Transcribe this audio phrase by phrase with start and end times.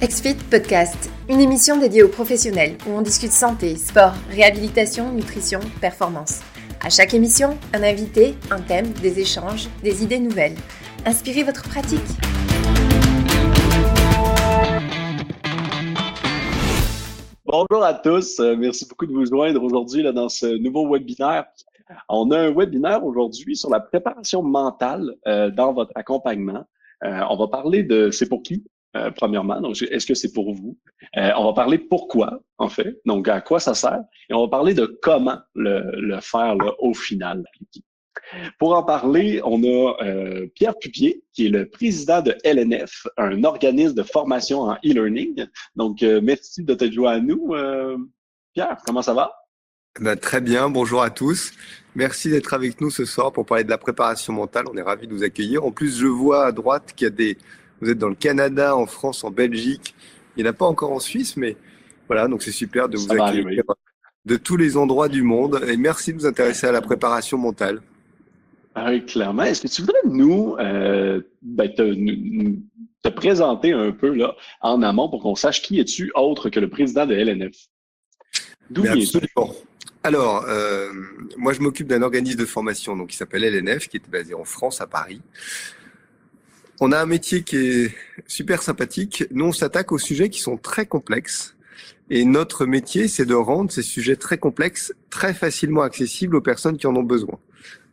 [0.00, 6.40] XFIT Podcast, une émission dédiée aux professionnels où on discute santé, sport, réhabilitation, nutrition, performance.
[6.80, 10.54] À chaque émission, un invité, un thème, des échanges, des idées nouvelles.
[11.04, 11.98] Inspirez votre pratique.
[17.44, 21.46] Bonjour à tous, euh, merci beaucoup de vous joindre aujourd'hui dans ce nouveau webinaire.
[22.08, 26.64] On a un webinaire aujourd'hui sur la préparation mentale euh, dans votre accompagnement.
[27.02, 28.62] Euh, on va parler de c'est pour qui,
[28.96, 29.60] euh, premièrement.
[29.60, 30.78] Donc, est-ce que c'est pour vous?
[31.16, 33.00] Euh, on va parler pourquoi, en fait.
[33.04, 34.00] Donc, à quoi ça sert?
[34.30, 37.44] Et on va parler de comment le, faire là, au final.
[38.58, 43.44] Pour en parler, on a euh, Pierre Pupier, qui est le président de LNF, un
[43.44, 45.46] organisme de formation en e-learning.
[45.76, 47.54] Donc, merci de te jouer à nous.
[48.54, 49.32] Pierre, comment ça va?
[50.00, 51.52] Ben, très bien, bonjour à tous.
[51.96, 54.66] Merci d'être avec nous ce soir pour parler de la préparation mentale.
[54.72, 55.64] On est ravis de vous accueillir.
[55.64, 57.36] En plus, je vois à droite qu'il y a des
[57.80, 59.94] vous êtes dans le Canada, en France, en Belgique.
[60.36, 61.56] Il n'y en a pas encore en Suisse, mais
[62.06, 63.64] voilà, donc c'est super de vous accueillir
[64.24, 65.62] de tous les endroits du monde.
[65.66, 67.80] Et merci de vous intéresser à la préparation mentale.
[68.74, 69.42] Ah oui, clairement.
[69.42, 75.22] Est-ce que tu voudrais nous, euh, ben, te, présenter un peu là, en amont pour
[75.22, 77.56] qu'on sache qui es-tu autre que le président de LNF?
[78.70, 79.18] D'où viens-tu?
[80.04, 80.92] Alors, euh,
[81.36, 84.44] moi, je m'occupe d'un organisme de formation donc, qui s'appelle LNF, qui est basé en
[84.44, 85.20] France, à Paris.
[86.80, 87.94] On a un métier qui est
[88.28, 89.24] super sympathique.
[89.32, 91.56] Nous, on s'attaque aux sujets qui sont très complexes.
[92.08, 96.76] Et notre métier, c'est de rendre ces sujets très complexes très facilement accessibles aux personnes
[96.76, 97.38] qui en ont besoin.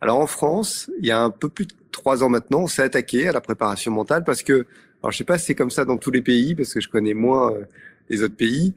[0.01, 2.83] Alors en France, il y a un peu plus de trois ans maintenant, on s'est
[2.83, 4.67] attaqué à la préparation mentale parce que,
[5.01, 6.87] alors je sais pas si c'est comme ça dans tous les pays, parce que je
[6.87, 7.65] connais moins euh,
[8.09, 8.73] les autres pays,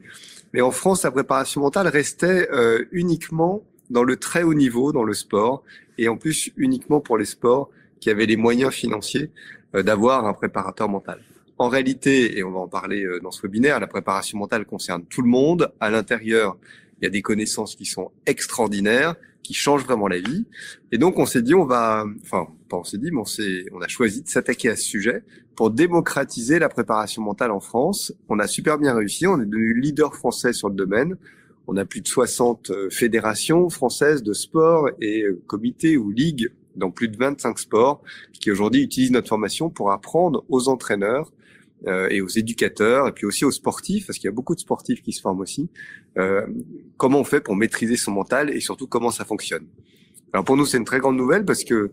[0.53, 5.03] mais en France, la préparation mentale restait euh, uniquement dans le très haut niveau, dans
[5.03, 5.63] le sport,
[5.97, 9.29] et en plus uniquement pour les sports qui avaient les moyens financiers
[9.73, 11.19] d'avoir un préparateur mental.
[11.59, 15.03] En réalité, et on va en parler euh, dans ce webinaire, la préparation mentale concerne
[15.03, 15.73] tout le monde.
[15.81, 16.57] À l'intérieur,
[16.99, 20.45] il y a des connaissances qui sont extraordinaires, qui changent vraiment la vie.
[20.93, 23.81] Et donc, on s'est dit, on va, enfin, pas on s'est dit, mais on on
[23.81, 25.21] a choisi de s'attaquer à ce sujet
[25.57, 28.13] pour démocratiser la préparation mentale en France.
[28.29, 29.27] On a super bien réussi.
[29.27, 31.17] On est devenu leader français sur le domaine.
[31.67, 36.91] On a plus de 60 euh, fédérations françaises de sport et comités ou ligues dans
[36.91, 38.01] plus de 25 sports
[38.39, 41.31] qui aujourd'hui utilisent notre formation pour apprendre aux entraîneurs
[41.87, 44.59] euh, et aux éducateurs et puis aussi aux sportifs parce qu'il y a beaucoup de
[44.59, 45.69] sportifs qui se forment aussi
[46.17, 46.45] euh,
[46.97, 49.67] comment on fait pour maîtriser son mental et surtout comment ça fonctionne.
[50.33, 51.91] Alors pour nous c'est une très grande nouvelle parce que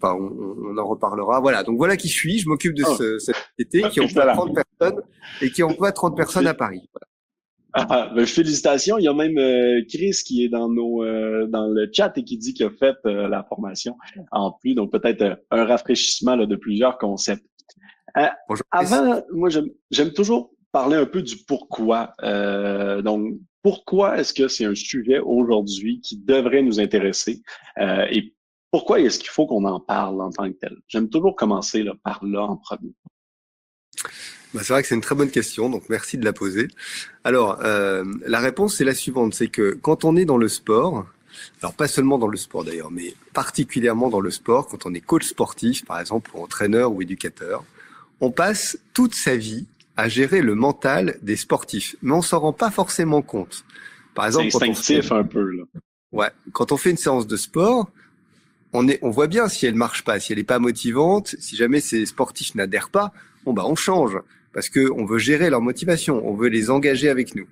[0.00, 1.40] enfin on, on en reparlera.
[1.40, 2.38] Voilà donc voilà qui je suis.
[2.38, 2.94] Je m'occupe de oh.
[2.96, 5.02] ce, cette société qui emploie 30 personnes
[5.42, 6.88] et qui emploie 30 personnes à Paris.
[6.92, 7.13] Voilà.
[7.76, 8.98] Ah, ben, félicitations.
[8.98, 12.22] Il y a même euh, Chris qui est dans nos euh, dans le chat et
[12.22, 13.96] qui dit qu'il a fait euh, la formation
[14.30, 14.74] en plus.
[14.74, 17.44] Donc peut-être un rafraîchissement là, de plusieurs concepts.
[18.70, 19.48] avant, moi
[19.90, 22.12] j'aime toujours parler un peu du pourquoi.
[23.02, 27.42] donc pourquoi est-ce que c'est un sujet aujourd'hui qui devrait nous intéresser?
[27.80, 28.34] Et
[28.70, 30.76] pourquoi est-ce qu'il faut qu'on en parle en tant que tel?
[30.86, 32.94] J'aime toujours commencer là, par là en premier.
[34.54, 36.68] Bah, c'est vrai que c'est une très bonne question, donc merci de la poser.
[37.24, 41.06] Alors, euh, la réponse c'est la suivante, c'est que quand on est dans le sport,
[41.60, 45.00] alors pas seulement dans le sport d'ailleurs, mais particulièrement dans le sport, quand on est
[45.00, 47.64] coach sportif par exemple, ou entraîneur ou éducateur,
[48.20, 49.66] on passe toute sa vie
[49.96, 53.64] à gérer le mental des sportifs, mais on s'en rend pas forcément compte.
[54.14, 55.64] Par exemple, c'est instinctif un peu là.
[56.12, 57.90] Ouais, quand on fait une séance de sport,
[58.72, 61.56] on, est, on voit bien si elle marche pas, si elle est pas motivante, si
[61.56, 63.12] jamais ces sportifs n'adhèrent pas,
[63.44, 64.16] bon bah on change
[64.54, 67.46] parce que on veut gérer leur motivation, on veut les engager avec nous.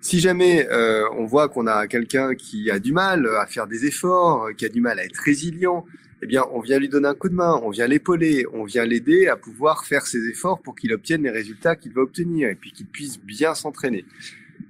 [0.00, 3.86] Si jamais euh, on voit qu'on a quelqu'un qui a du mal à faire des
[3.86, 5.86] efforts, qui a du mal à être résilient,
[6.22, 8.86] eh bien, on vient lui donner un coup de main, on vient l'épauler, on vient
[8.86, 12.54] l'aider à pouvoir faire ses efforts pour qu'il obtienne les résultats qu'il va obtenir et
[12.54, 14.06] puis qu'il puisse bien s'entraîner.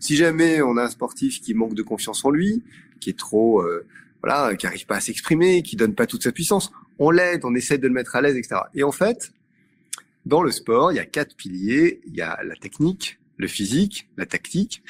[0.01, 2.63] Si jamais on a un sportif qui manque de confiance en lui,
[2.99, 3.87] qui est trop, euh,
[4.23, 7.55] voilà, qui arrive pas à s'exprimer, qui donne pas toute sa puissance, on l'aide, on
[7.55, 8.57] essaie de le mettre à l'aise, etc.
[8.75, 9.33] Et en fait,
[10.27, 12.01] dans le sport, il y a quatre piliers.
[12.07, 14.83] Il y a la technique, le physique, la tactique.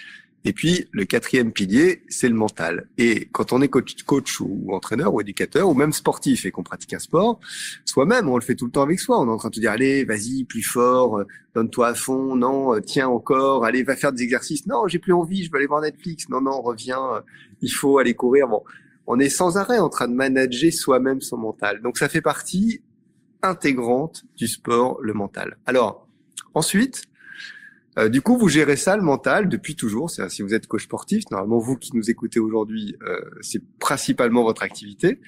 [0.46, 2.86] Et puis, le quatrième pilier, c'est le mental.
[2.98, 6.92] Et quand on est coach, ou, entraîneur ou éducateur ou même sportif et qu'on pratique
[6.92, 7.40] un sport,
[7.86, 9.18] soi-même, on le fait tout le temps avec soi.
[9.18, 12.36] On est en train de te dire, allez, vas-y, plus fort, euh, donne-toi à fond,
[12.36, 14.66] non, euh, tiens encore, allez, va faire des exercices.
[14.66, 16.28] Non, j'ai plus envie, je vais aller voir Netflix.
[16.28, 17.20] Non, non, reviens, euh,
[17.62, 18.46] il faut aller courir.
[18.46, 18.62] Bon,
[19.06, 21.80] on est sans arrêt en train de manager soi-même son mental.
[21.80, 22.82] Donc, ça fait partie
[23.44, 25.58] intégrante du sport, le mental.
[25.66, 26.08] Alors,
[26.54, 27.04] ensuite,
[27.98, 30.10] euh, du coup, vous gérez ça, le mental, depuis toujours.
[30.10, 34.42] C'est si vous êtes coach sportif, normalement vous qui nous écoutez aujourd'hui, euh, c'est principalement
[34.42, 35.20] votre activité.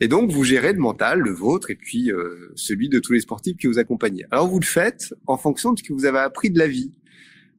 [0.00, 3.20] Et donc, vous gérez le mental, le vôtre, et puis euh, celui de tous les
[3.20, 4.26] sportifs qui vous accompagnent.
[4.30, 6.92] Alors, vous le faites en fonction de ce que vous avez appris de la vie.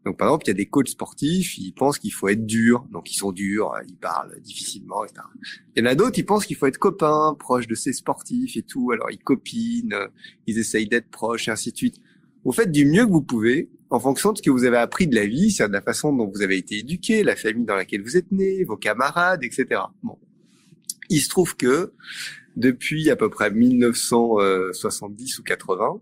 [0.06, 2.86] Donc, par exemple, il y a des coachs sportifs, ils pensent qu'il faut être dur,
[2.92, 5.21] donc ils sont durs, ils parlent difficilement, etc.
[5.75, 8.57] Il y en a d'autres, ils pensent qu'il faut être copain, proche de ces sportifs
[8.57, 8.92] et tout.
[8.92, 10.07] Alors, ils copinent,
[10.48, 12.01] ils essayent d'être proches, et ainsi de suite.
[12.44, 15.06] Vous faites du mieux que vous pouvez en fonction de ce que vous avez appris
[15.06, 17.75] de la vie, c'est de la façon dont vous avez été éduqué, la famille dans
[17.75, 19.81] laquelle vous êtes né, vos camarades, etc.
[20.01, 20.18] Bon.
[21.09, 21.92] Il se trouve que
[22.56, 26.01] depuis à peu près 1970 ou 80,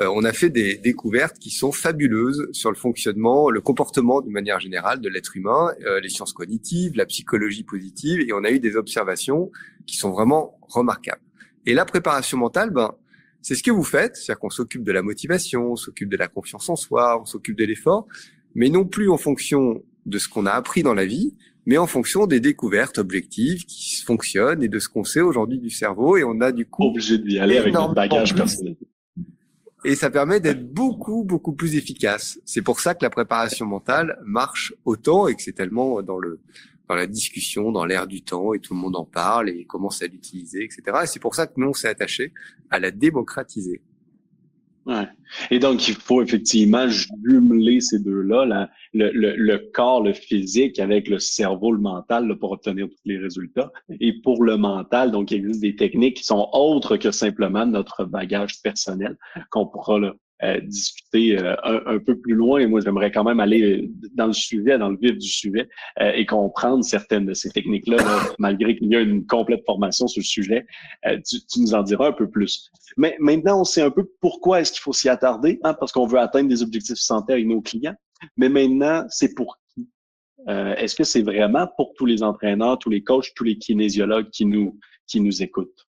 [0.00, 4.32] euh, on a fait des découvertes qui sont fabuleuses sur le fonctionnement, le comportement d'une
[4.32, 8.50] manière générale de l'être humain, euh, les sciences cognitives, la psychologie positive, et on a
[8.50, 9.50] eu des observations
[9.86, 11.22] qui sont vraiment remarquables.
[11.66, 12.94] Et la préparation mentale, ben,
[13.42, 16.28] c'est ce que vous faites, c'est-à-dire qu'on s'occupe de la motivation, on s'occupe de la
[16.28, 18.06] confiance en soi, on s'occupe de l'effort,
[18.54, 21.34] mais non plus en fonction de ce qu'on a appris dans la vie,
[21.66, 25.70] mais en fonction des découvertes objectives qui fonctionnent et de ce qu'on sait aujourd'hui du
[25.70, 26.16] cerveau.
[26.16, 28.76] Et on a du coup obligé d'y aller avec notre bagage personnel.
[29.86, 32.38] Et ça permet d'être beaucoup beaucoup plus efficace.
[32.44, 36.40] C'est pour ça que la préparation mentale marche autant et que c'est tellement dans le
[36.88, 40.02] dans la discussion, dans l'air du temps, et tout le monde en parle et commence
[40.02, 40.82] à l'utiliser, etc.
[41.04, 42.32] Et c'est pour ça que nous on s'est attaché
[42.70, 43.80] à la démocratiser.
[44.86, 45.06] Ouais.
[45.50, 51.72] Et donc, il faut effectivement jumeler ces deux-là, le, corps, le physique, avec le cerveau,
[51.72, 53.72] le mental, pour obtenir tous les résultats.
[54.00, 58.04] Et pour le mental, donc, il existe des techniques qui sont autres que simplement notre
[58.04, 59.16] bagage personnel
[59.50, 62.58] qu'on pourra là, euh, discuter euh, un, peu plus loin.
[62.58, 65.68] Et moi, j'aimerais quand même aller dans le sujet, dans le vif du sujet,
[66.00, 67.98] euh, et comprendre certaines de ces techniques-là,
[68.40, 70.66] malgré qu'il y a une complète formation sur le sujet.
[71.24, 72.70] Tu, tu, nous en diras un peu plus.
[72.96, 76.06] Mais maintenant, on sait un peu pourquoi est-ce qu'il faut s'y attarder, hein, parce qu'on
[76.06, 77.94] veut atteindre des objectifs santé avec nos clients.
[78.36, 79.88] Mais maintenant, c'est pour qui?
[80.48, 84.44] est-ce que c'est vraiment pour tous les entraîneurs, tous les coachs, tous les kinésiologues qui
[84.46, 85.86] nous, qui nous écoutent?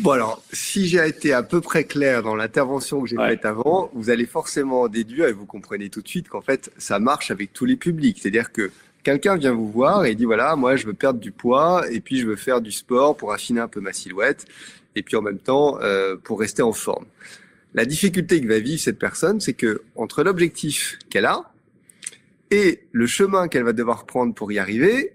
[0.00, 3.90] Bon alors, si j'ai été à peu près clair dans l'intervention que j'ai faite avant,
[3.94, 7.52] vous allez forcément déduire et vous comprenez tout de suite qu'en fait, ça marche avec
[7.52, 8.18] tous les publics.
[8.20, 8.72] C'est-à-dire que
[9.04, 12.18] quelqu'un vient vous voir et dit voilà, moi je veux perdre du poids et puis
[12.18, 14.46] je veux faire du sport pour affiner un peu ma silhouette
[14.96, 17.04] et puis en même temps euh, pour rester en forme.
[17.72, 21.52] La difficulté que va vivre cette personne, c'est que entre l'objectif qu'elle a
[22.50, 25.12] et le chemin qu'elle va devoir prendre pour y arriver,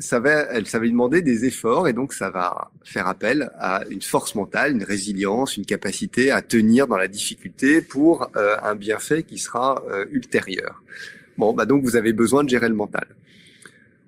[0.00, 3.50] ça va, elle, ça va lui demander des efforts et donc ça va faire appel
[3.58, 8.56] à une force mentale, une résilience, une capacité à tenir dans la difficulté pour euh,
[8.62, 10.82] un bienfait qui sera euh, ultérieur.
[11.36, 13.06] Bon, bah donc vous avez besoin de gérer le mental.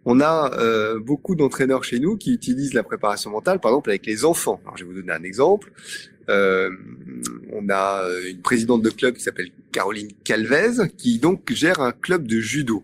[0.05, 4.07] On a euh, beaucoup d'entraîneurs chez nous qui utilisent la préparation mentale, par exemple avec
[4.07, 4.61] les enfants.
[4.65, 5.71] Alors, je vais vous donner un exemple.
[6.29, 12.27] on a une présidente de club qui s'appelle Caroline Calvez, qui donc gère un club
[12.27, 12.83] de judo.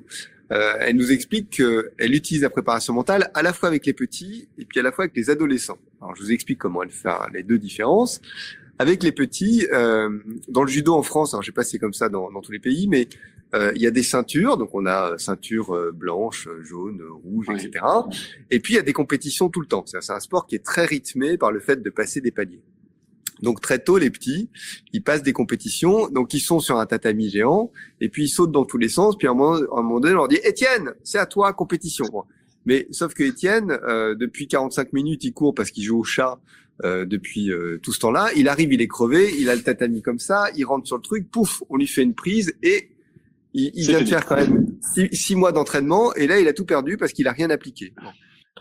[0.50, 4.48] Euh, elle nous explique qu'elle utilise la préparation mentale à la fois avec les petits
[4.58, 5.78] et puis à la fois avec les adolescents.
[6.00, 8.20] Alors je vous explique comment elle fait les deux différences.
[8.80, 10.08] Avec les petits, euh,
[10.48, 12.40] dans le judo en France, alors je sais pas si c'est comme ça dans, dans,
[12.40, 13.08] tous les pays, mais
[13.54, 17.84] euh, il y a des ceintures, donc on a ceinture euh, blanche, jaune, rouge, etc.
[18.50, 19.84] Et puis il y a des compétitions tout le temps.
[19.86, 22.62] C'est un sport qui est très rythmé par le fait de passer des paliers.
[23.42, 24.48] Donc très tôt, les petits,
[24.92, 27.70] ils passent des compétitions, donc ils sont sur un tatami géant,
[28.00, 30.28] et puis ils sautent dans tous les sens, puis à un moment, donné, on leur
[30.28, 32.06] dit «Étienne, c'est à toi, compétition!»
[32.66, 36.38] Mais sauf que Étienne, euh, depuis 45 minutes, il court parce qu'il joue au chat
[36.84, 38.28] euh, depuis euh, tout ce temps-là.
[38.36, 41.02] Il arrive, il est crevé, il a le tatami comme ça, il rentre sur le
[41.02, 42.90] truc, pouf, on lui fait une prise, et
[43.54, 44.66] il, il vient de faire quand même
[45.12, 47.94] six, mois d'entraînement, et là, il a tout perdu parce qu'il a rien appliqué.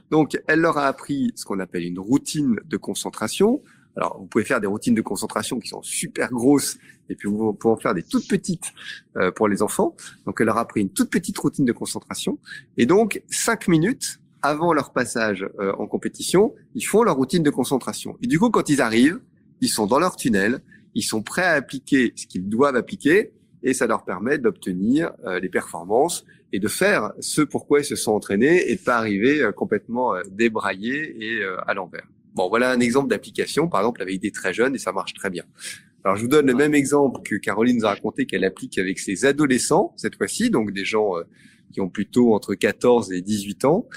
[0.09, 3.61] Donc, elle leur a appris ce qu'on appelle une routine de concentration,
[3.97, 6.77] alors, vous pouvez faire des routines de concentration qui sont super grosses,
[7.09, 8.71] et puis vous pouvez en faire des toutes petites
[9.17, 9.95] euh, pour les enfants.
[10.25, 12.37] Donc, elle leur a pris une toute petite routine de concentration.
[12.77, 17.49] Et donc, cinq minutes avant leur passage euh, en compétition, ils font leur routine de
[17.49, 18.17] concentration.
[18.21, 19.19] Et du coup, quand ils arrivent,
[19.61, 20.59] ils sont dans leur tunnel,
[20.93, 25.39] ils sont prêts à appliquer ce qu'ils doivent appliquer, et ça leur permet d'obtenir euh,
[25.39, 26.23] les performances
[26.53, 31.17] et de faire ce pourquoi ils se sont entraînés et de pas arriver complètement débraillés
[31.19, 32.07] et à l'envers.
[32.37, 35.31] Bon, voilà un exemple d'application, par exemple avec des très jeunes, et ça marche très
[35.31, 35.43] bien.
[36.03, 38.99] Alors, je vous donne le même exemple que Caroline nous a raconté qu'elle applique avec
[38.99, 41.23] ses adolescents, cette fois-ci, donc des gens euh,
[41.73, 43.87] qui ont plutôt entre 14 et 18 ans.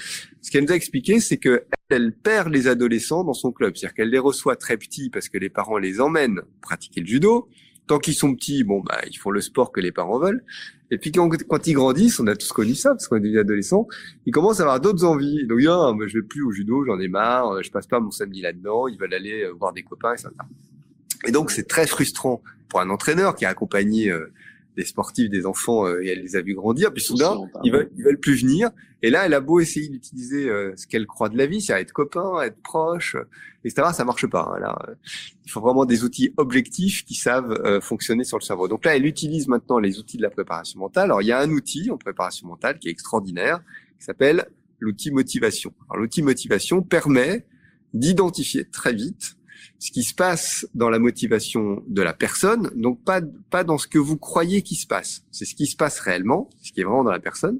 [0.41, 3.77] Ce qu'elle nous a expliqué, c'est que elle perd les adolescents dans son club.
[3.77, 7.47] C'est-à-dire qu'elle les reçoit très petits parce que les parents les emmènent pratiquer le judo.
[7.85, 10.43] Tant qu'ils sont petits, bon, bah, ils font le sport que les parents veulent.
[10.91, 13.37] Et puis quand, quand, ils grandissent, on a tous connu ça, parce qu'on est des
[13.37, 13.87] adolescents,
[14.25, 15.47] ils commencent à avoir d'autres envies.
[15.47, 18.11] Donc, ah, moi, je vais plus au judo, j'en ai marre, je passe pas mon
[18.11, 20.29] samedi là-dedans, ils veulent aller euh, voir des copains, etc.
[21.25, 24.31] Et donc, c'est très frustrant pour un entraîneur qui a accompagné euh,
[24.77, 26.93] des sportifs, des enfants, euh, et elle les a vus grandir.
[26.93, 28.69] Puis soudain, ils veulent, ils veulent plus venir.
[29.01, 31.81] Et là, elle a beau essayer d'utiliser euh, ce qu'elle croit de la vie, c'est-à-dire
[31.81, 33.15] être copain, être proche,
[33.63, 33.89] etc.
[33.93, 34.51] Ça marche pas.
[34.53, 34.77] Hein, là,
[35.45, 38.67] il faut vraiment des outils objectifs qui savent fonctionner sur le cerveau.
[38.67, 41.05] Donc là, elle utilise maintenant les outils de la préparation mentale.
[41.05, 43.61] Alors il y a un outil en préparation mentale qui est extraordinaire,
[43.97, 44.45] qui s'appelle
[44.79, 45.73] l'outil motivation.
[45.89, 47.45] Alors l'outil motivation permet
[47.93, 49.35] d'identifier très vite
[49.79, 53.87] ce qui se passe dans la motivation de la personne, donc pas pas dans ce
[53.87, 55.23] que vous croyez qui se passe.
[55.31, 57.59] C'est ce qui se passe réellement, ce qui est vraiment dans la personne,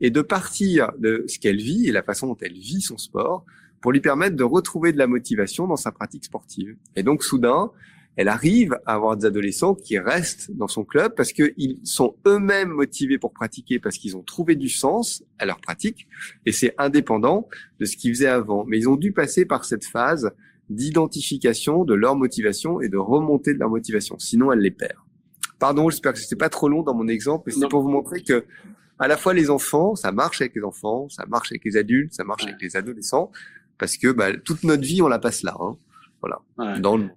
[0.00, 3.44] et de partir de ce qu'elle vit et la façon dont elle vit son sport
[3.80, 6.76] pour lui permettre de retrouver de la motivation dans sa pratique sportive.
[6.96, 7.70] Et donc soudain,
[8.16, 12.70] elle arrive à avoir des adolescents qui restent dans son club parce qu'ils sont eux-mêmes
[12.70, 16.06] motivés pour pratiquer, parce qu'ils ont trouvé du sens à leur pratique,
[16.44, 18.64] et c'est indépendant de ce qu'ils faisaient avant.
[18.66, 20.32] Mais ils ont dû passer par cette phase
[20.70, 24.18] d'identification de leur motivation et de remontée de leur motivation.
[24.18, 24.94] Sinon, elle les perd.
[25.58, 28.22] Pardon, j'espère que c'était pas trop long dans mon exemple, mais c'est pour vous montrer
[28.22, 28.46] que
[28.98, 32.12] à la fois les enfants, ça marche avec les enfants, ça marche avec les adultes,
[32.14, 33.30] ça marche avec les adolescents,
[33.78, 35.54] parce que bah, toute notre vie, on la passe là.
[35.60, 35.76] Hein.
[36.20, 36.38] Voilà.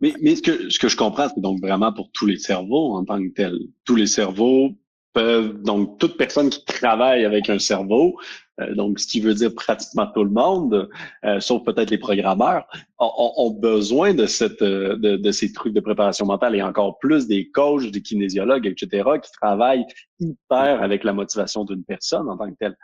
[0.02, 2.96] Mais, mais ce, que, ce que je comprends, c'est donc vraiment pour tous les cerveaux
[2.96, 3.60] en tant que tel.
[3.86, 4.72] Tous les cerveaux
[5.12, 8.18] peuvent, donc toute personne qui travaille avec un cerveau,
[8.60, 10.90] donc ce qui veut dire pratiquement tout le monde,
[11.26, 12.68] euh, sauf peut-être les programmeurs,
[13.00, 17.28] ont, besoin de, cette, euh, de, de, ces trucs de préparation mentale et encore plus
[17.28, 19.86] des coachs, des kinésiologues, etc., qui travaillent
[20.20, 22.78] hyper avec la motivation d'une personne en tant que telle.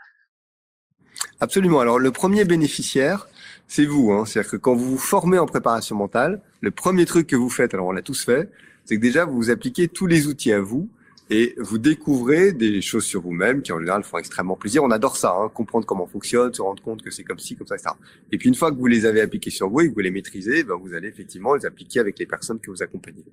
[1.39, 1.79] Absolument.
[1.79, 3.27] Alors le premier bénéficiaire,
[3.67, 4.11] c'est vous.
[4.11, 4.25] Hein.
[4.25, 7.73] C'est-à-dire que quand vous vous formez en préparation mentale, le premier truc que vous faites,
[7.73, 8.51] alors on l'a tous fait,
[8.85, 10.89] c'est que déjà vous appliquez tous les outils à vous
[11.29, 14.83] et vous découvrez des choses sur vous-même qui en général font extrêmement plaisir.
[14.83, 17.67] On adore ça, hein, comprendre comment fonctionne, se rendre compte que c'est comme ci, comme
[17.67, 17.91] ça, etc.
[18.31, 20.11] Et puis une fois que vous les avez appliqués sur vous et que vous les
[20.11, 23.23] maîtrisez, ben, vous allez effectivement les appliquer avec les personnes que vous accompagnez.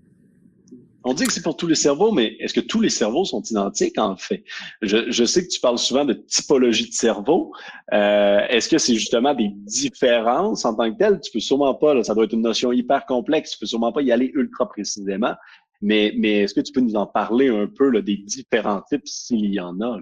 [1.09, 3.41] On dit que c'est pour tous les cerveaux, mais est-ce que tous les cerveaux sont
[3.41, 4.43] identiques en fait?
[4.83, 7.53] Je, je sais que tu parles souvent de typologie de cerveau.
[7.93, 11.21] Euh, est-ce que c'est justement des différences en tant que telles?
[11.21, 13.93] Tu peux sûrement pas, là, ça doit être une notion hyper complexe, tu peux sûrement
[13.93, 15.37] pas y aller ultra précisément.
[15.83, 19.07] Mais, mais est-ce que tu peux nous en parler un peu là, des différents types
[19.07, 20.01] s'il y en a?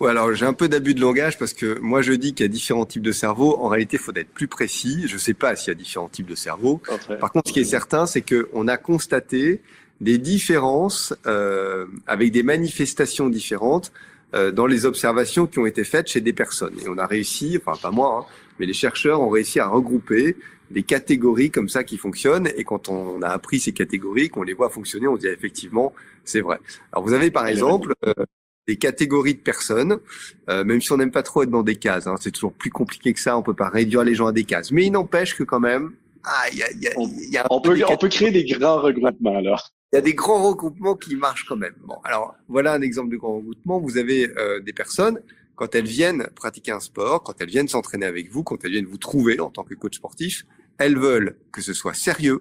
[0.00, 2.48] Ouais, alors j'ai un peu d'abus de langage parce que moi je dis qu'il y
[2.48, 3.58] a différents types de cerveaux.
[3.58, 5.06] En réalité, il faut être plus précis.
[5.06, 6.80] Je ne sais pas s'il y a différents types de cerveaux.
[7.20, 9.60] Par contre, ce qui est certain, c'est qu'on a constaté
[10.00, 13.92] des différences euh, avec des manifestations différentes
[14.34, 16.74] euh, dans les observations qui ont été faites chez des personnes.
[16.82, 20.36] Et on a réussi, enfin pas moi, hein, mais les chercheurs ont réussi à regrouper
[20.70, 22.48] des catégories comme ça qui fonctionnent.
[22.56, 25.92] Et quand on a appris ces catégories, qu'on les voit fonctionner, on se dit effectivement,
[26.24, 26.58] c'est vrai.
[26.92, 28.14] Alors vous avez par exemple euh,
[28.68, 29.98] des catégories de personnes,
[30.48, 32.06] euh, même si on n'aime pas trop être dans des cases.
[32.06, 33.36] Hein, c'est toujours plus compliqué que ça.
[33.36, 34.70] On peut pas réduire les gens à des cases.
[34.70, 35.92] Mais il n'empêche que quand même,
[36.24, 39.38] ah, y a, y a, y a on, peut, on peut créer des grands regroupements
[39.38, 39.72] alors.
[39.92, 41.74] Il y a des grands regroupements qui marchent quand même.
[41.84, 43.80] Bon, alors voilà un exemple de grand regroupement.
[43.80, 45.20] Vous avez euh, des personnes
[45.56, 48.86] quand elles viennent pratiquer un sport, quand elles viennent s'entraîner avec vous, quand elles viennent
[48.86, 50.46] vous trouver en tant que coach sportif,
[50.80, 52.40] elles veulent que ce soit sérieux,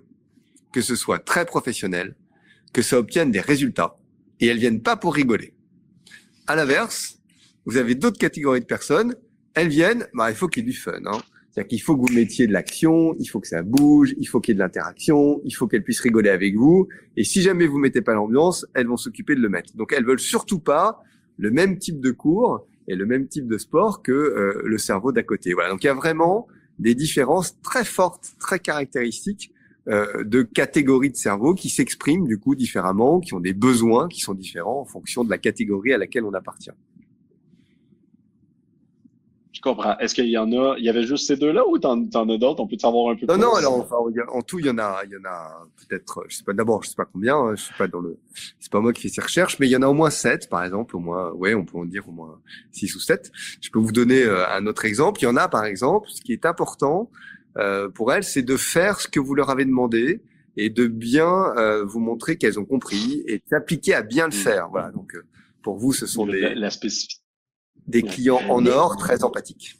[0.71, 2.15] que ce soit très professionnel,
[2.73, 3.97] que ça obtienne des résultats,
[4.39, 5.53] et elles viennent pas pour rigoler.
[6.47, 7.19] À l'inverse,
[7.65, 9.15] vous avez d'autres catégories de personnes.
[9.55, 11.01] Elles viennent, bah, il faut qu'il y ait du fun.
[11.05, 11.19] Hein.
[11.51, 14.39] C'est-à-dire qu'il faut que vous mettiez de l'action, il faut que ça bouge, il faut
[14.39, 16.87] qu'il y ait de l'interaction, il faut qu'elles puissent rigoler avec vous.
[17.17, 19.75] Et si jamais vous mettez pas l'ambiance, elles vont s'occuper de le mettre.
[19.75, 21.03] Donc elles veulent surtout pas
[21.37, 25.11] le même type de cours et le même type de sport que euh, le cerveau
[25.11, 25.53] d'à côté.
[25.53, 25.71] Voilà.
[25.71, 26.47] Donc il y a vraiment
[26.79, 29.51] des différences très fortes, très caractéristiques
[29.87, 34.21] euh, de catégories de cerveau qui s'expriment du coup différemment, qui ont des besoins qui
[34.21, 36.71] sont différents en fonction de la catégorie à laquelle on appartient.
[39.59, 39.97] Je comprends.
[39.97, 42.37] Est-ce qu'il y en a, il y avait juste ces deux-là ou t'en, en as
[42.37, 42.61] d'autres?
[42.61, 43.41] On peut savoir un peu non, plus?
[43.41, 43.97] Non, alors, enfin,
[44.31, 46.81] en tout, il y en a, il y en a peut-être, je sais pas, d'abord,
[46.81, 48.17] je sais pas combien, hein, je suis pas dans le,
[48.57, 50.47] c'est pas moi qui fais ces recherches, mais il y en a au moins sept,
[50.47, 52.39] par exemple, au moins, ouais, on peut en dire au moins
[52.71, 53.33] six ou sept.
[53.59, 55.19] Je peux vous donner euh, un autre exemple.
[55.19, 57.11] Il y en a, par exemple, ce qui est important,
[57.57, 60.21] euh, pour elles, c'est de faire ce que vous leur avez demandé
[60.55, 64.39] et de bien euh, vous montrer qu'elles ont compris et d'appliquer à bien le mmh.
[64.39, 64.69] faire.
[64.69, 64.91] Voilà.
[64.91, 65.23] Donc, euh,
[65.63, 66.69] pour vous, ce sont des, la
[67.89, 69.75] des clients en or très empathiques.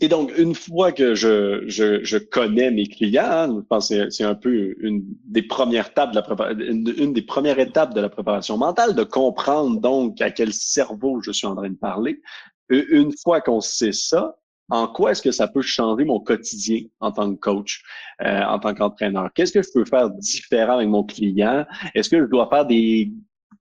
[0.00, 4.10] Et donc, une fois que je, je, je connais mes clients, hein, je pense que
[4.10, 8.00] c'est un peu une des premières étapes de la une, une, des premières étapes de
[8.00, 12.20] la préparation mentale, de comprendre donc à quel cerveau je suis en train de parler.
[12.68, 14.34] Une fois qu'on sait ça,
[14.70, 17.82] en quoi est-ce que ça peut changer mon quotidien en tant que coach,
[18.22, 19.30] euh, en tant qu'entraîneur?
[19.34, 21.64] Qu'est-ce que je peux faire différent avec mon client?
[21.94, 23.12] Est-ce que je dois faire des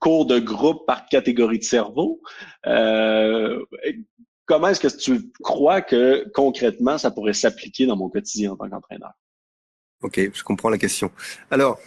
[0.02, 2.22] cours de groupe par catégorie de cerveau?
[2.68, 3.64] Euh,
[4.46, 8.70] comment est-ce que tu crois que concrètement ça pourrait s'appliquer dans mon quotidien en tant
[8.70, 9.14] qu'entraîneur?
[10.02, 11.10] Ok, je comprends la question.
[11.50, 11.80] Alors,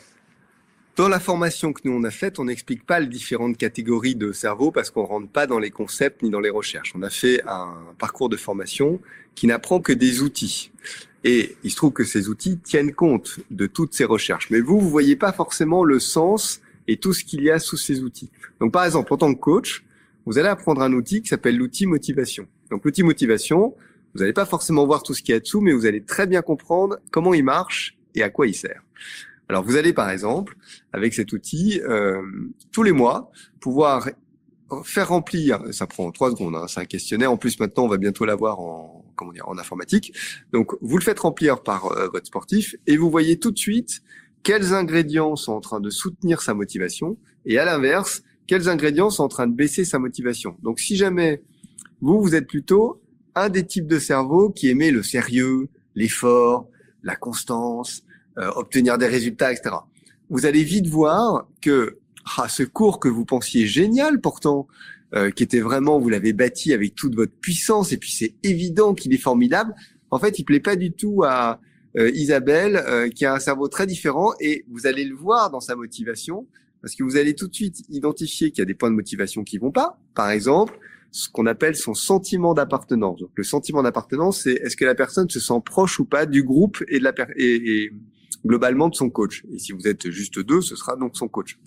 [0.97, 4.31] Dans la formation que nous on a faite, on n'explique pas les différentes catégories de
[4.31, 6.93] cerveau parce qu'on rentre pas dans les concepts ni dans les recherches.
[6.95, 9.01] On a fait un parcours de formation
[9.35, 10.71] qui n'apprend que des outils.
[11.25, 14.51] Et il se trouve que ces outils tiennent compte de toutes ces recherches.
[14.51, 17.77] Mais vous, vous voyez pas forcément le sens et tout ce qu'il y a sous
[17.77, 18.31] ces outils.
[18.61, 19.85] Donc, par exemple, en tant que coach,
[20.27, 22.47] vous allez apprendre un outil qui s'appelle l'outil motivation.
[22.71, 23.75] Donc, l'outil motivation,
[24.15, 26.27] vous n'allez pas forcément voir tout ce qu'il y a dessous, mais vous allez très
[26.27, 28.83] bien comprendre comment il marche et à quoi il sert.
[29.49, 30.57] Alors, vous allez, par exemple,
[30.93, 32.23] avec cet outil, euh,
[32.73, 34.09] tous les mois, pouvoir
[34.83, 37.31] faire remplir, ça prend trois secondes, hein, c'est un questionnaire.
[37.31, 40.13] En plus, maintenant, on va bientôt l'avoir en, comment dire, en informatique.
[40.53, 44.03] Donc, vous le faites remplir par euh, votre sportif et vous voyez tout de suite
[44.45, 49.25] quels ingrédients sont en train de soutenir sa motivation et à l'inverse, quels ingrédients sont
[49.25, 50.57] en train de baisser sa motivation.
[50.63, 51.43] Donc, si jamais
[52.01, 53.01] vous, vous êtes plutôt
[53.35, 56.69] un des types de cerveau qui aimait le sérieux, l'effort,
[57.03, 58.05] la constance,
[58.39, 59.77] euh, obtenir des résultats, etc.
[60.29, 61.99] Vous allez vite voir que
[62.37, 64.69] ah, ce cours que vous pensiez génial pourtant,
[65.15, 68.95] euh, qui était vraiment, vous l'avez bâti avec toute votre puissance, et puis c'est évident
[68.95, 69.75] qu'il est formidable.
[70.11, 71.61] En fait, il plaît pas du tout à
[71.97, 75.77] Isabelle, euh, qui a un cerveau très différent, et vous allez le voir dans sa
[75.77, 76.47] motivation,
[76.83, 79.45] parce que vous allez tout de suite identifier qu'il y a des points de motivation
[79.45, 79.99] qui vont pas.
[80.15, 80.79] Par exemple,
[81.13, 83.21] ce qu'on appelle son sentiment d'appartenance.
[83.21, 86.43] Donc, le sentiment d'appartenance, c'est est-ce que la personne se sent proche ou pas du
[86.43, 87.93] groupe et de la et, et
[88.45, 89.45] globalement de son coach.
[89.53, 91.59] Et si vous êtes juste deux, ce sera donc son coach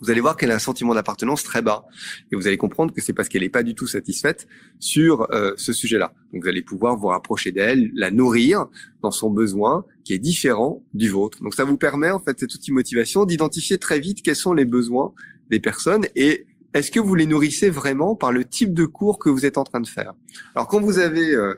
[0.00, 1.84] vous allez voir qu'elle a un sentiment d'appartenance très bas.
[2.32, 4.46] Et vous allez comprendre que c'est parce qu'elle n'est pas du tout satisfaite
[4.78, 6.12] sur euh, ce sujet-là.
[6.32, 8.66] Donc vous allez pouvoir vous rapprocher d'elle, la nourrir
[9.02, 11.42] dans son besoin qui est différent du vôtre.
[11.42, 14.64] Donc ça vous permet, en fait, cet outil motivation, d'identifier très vite quels sont les
[14.64, 15.12] besoins
[15.50, 19.28] des personnes et est-ce que vous les nourrissez vraiment par le type de cours que
[19.28, 20.14] vous êtes en train de faire?
[20.54, 21.54] Alors quand vous avez, euh,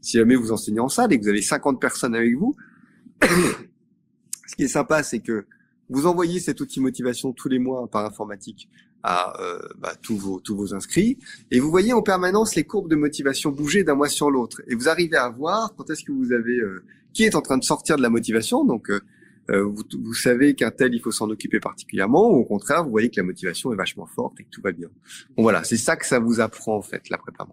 [0.00, 2.56] si jamais vous enseignez en salle et que vous avez 50 personnes avec vous,
[3.22, 5.46] ce qui est sympa, c'est que
[5.92, 8.68] vous envoyez cet outil motivation tous les mois par informatique
[9.02, 11.18] à euh, bah, tous vos tous vos inscrits
[11.50, 14.62] et vous voyez en permanence les courbes de motivation bouger d'un mois sur l'autre.
[14.68, 17.58] Et vous arrivez à voir quand est-ce que vous avez euh, qui est en train
[17.58, 18.64] de sortir de la motivation.
[18.64, 19.00] Donc euh,
[19.48, 23.10] vous, vous, savez qu'un tel il faut s'en occuper particulièrement ou au contraire vous voyez
[23.10, 24.88] que la motivation est vachement forte et que tout va bien.
[25.36, 27.44] Bon voilà c'est ça que ça vous apprend en fait la prépa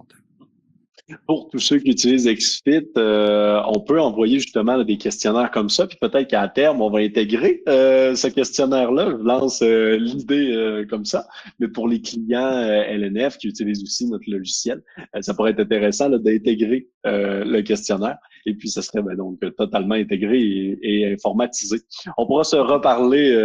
[1.25, 5.87] pour tous ceux qui utilisent XFIT, euh, on peut envoyer justement des questionnaires comme ça,
[5.87, 9.11] puis peut-être qu'à terme, on va intégrer euh, ce questionnaire-là.
[9.11, 11.27] Je lance euh, l'idée comme ça.
[11.59, 14.81] Mais pour les clients LNF qui utilisent aussi notre logiciel,
[15.21, 18.17] ça pourrait être intéressant d'intégrer le questionnaire.
[18.45, 21.77] Et puis, ça serait ben, donc totalement intégré et, et, informatisé.
[22.17, 23.35] On pourra se reparler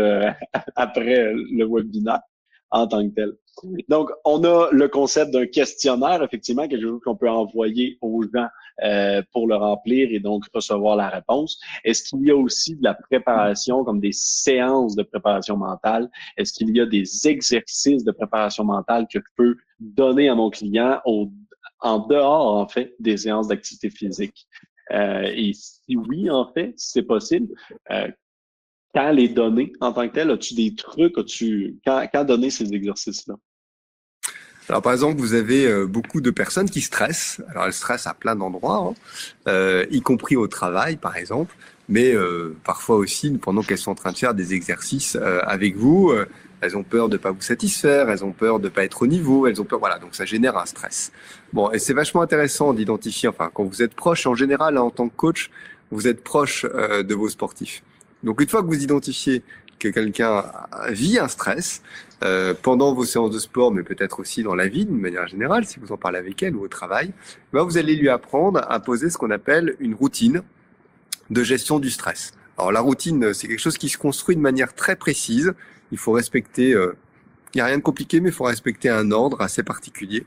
[0.77, 2.21] après le webinaire
[2.71, 3.33] en tant que tel.
[3.89, 8.49] Donc, on a le concept d'un questionnaire, effectivement, quelque chose qu'on peut envoyer aux gens
[8.83, 11.59] euh, pour le remplir et donc recevoir la réponse.
[11.85, 16.11] Est-ce qu'il y a aussi de la préparation, comme des séances de préparation mentale?
[16.37, 20.51] Est-ce qu'il y a des exercices de préparation mentale que je peux donner à mon
[20.51, 21.01] client
[21.81, 24.47] en dehors, en fait, des séances d'activité physique?
[24.93, 27.49] Euh, et si oui, en fait, si c'est possible,
[27.91, 28.09] euh,
[28.95, 30.31] quand les donner en tant que tel?
[30.31, 31.19] As-tu des trucs?
[31.19, 33.35] As-tu, quand, quand donner ces exercices-là?
[34.69, 37.43] Alors par exemple, vous avez euh, beaucoup de personnes qui stressent.
[37.51, 38.95] Alors elles stressent à plein d'endroits, hein.
[39.49, 41.55] euh, y compris au travail par exemple,
[41.89, 45.77] mais euh, parfois aussi pendant qu'elles sont en train de faire des exercices euh, avec
[45.77, 46.27] vous, euh,
[46.63, 49.47] elles ont peur de pas vous satisfaire, elles ont peur de pas être au niveau,
[49.47, 51.13] elles ont peur, voilà, donc ça génère un stress.
[51.53, 54.91] Bon, et c'est vachement intéressant d'identifier, enfin quand vous êtes proche, en général, hein, en
[54.91, 55.51] tant que coach,
[55.91, 57.83] vous êtes proche de vos sportifs.
[58.23, 59.43] Donc une fois que vous identifiez
[59.79, 60.45] que quelqu'un
[60.89, 61.83] vit un stress
[62.25, 65.67] euh, pendant vos séances de sport, mais peut-être aussi dans la vie d'une manière générale,
[65.67, 67.13] si vous en parlez avec elle ou au travail,
[67.53, 70.43] ben vous allez lui apprendre à poser ce qu'on appelle une routine
[71.31, 72.33] de gestion du stress.
[72.57, 75.53] Alors la routine, c'est quelque chose qui se construit de manière très précise.
[75.93, 76.97] Il faut respecter, euh,
[77.53, 80.25] il n'y a rien de compliqué, mais il faut respecter un ordre assez particulier.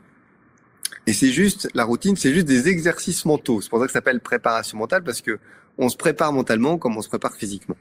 [1.07, 3.61] Et c'est juste, la routine, c'est juste des exercices mentaux.
[3.61, 5.39] C'est pour ça que ça s'appelle préparation mentale, parce que
[5.77, 7.77] on se prépare mentalement comme on se prépare physiquement.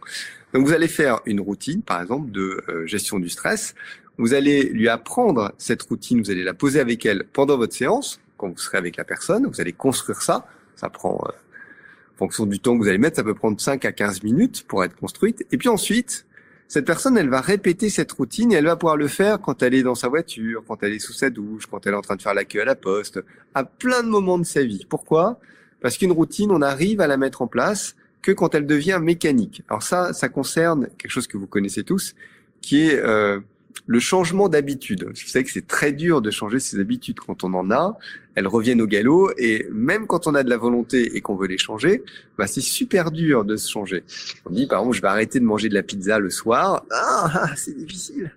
[0.52, 3.74] Donc vous allez faire une routine, par exemple, de euh, gestion du stress.
[4.18, 8.20] Vous allez lui apprendre cette routine, vous allez la poser avec elle pendant votre séance,
[8.36, 9.46] quand vous serez avec la personne.
[9.46, 10.46] Vous allez construire ça.
[10.74, 13.84] Ça prend, euh, en fonction du temps que vous allez mettre, ça peut prendre 5
[13.84, 15.46] à 15 minutes pour être construite.
[15.52, 16.26] Et puis ensuite,
[16.68, 19.74] cette personne, elle va répéter cette routine et elle va pouvoir le faire quand elle
[19.74, 22.16] est dans sa voiture, quand elle est sous sa douche, quand elle est en train
[22.16, 23.22] de faire la queue à la poste,
[23.54, 24.84] à plein de moments de sa vie.
[24.88, 25.38] Pourquoi?
[25.80, 29.62] Parce qu'une routine, on arrive à la mettre en place que quand elle devient mécanique.
[29.68, 32.14] Alors ça, ça concerne quelque chose que vous connaissez tous,
[32.60, 33.38] qui est euh,
[33.86, 35.10] le changement d'habitude.
[35.14, 37.98] Je sais que c'est très dur de changer ses habitudes quand on en a.
[38.34, 41.46] Elles reviennent au galop et même quand on a de la volonté et qu'on veut
[41.46, 42.02] les changer,
[42.36, 44.04] bah c'est super dur de se changer.
[44.44, 46.84] On dit par exemple je vais arrêter de manger de la pizza le soir.
[46.90, 48.30] Ah, c'est difficile.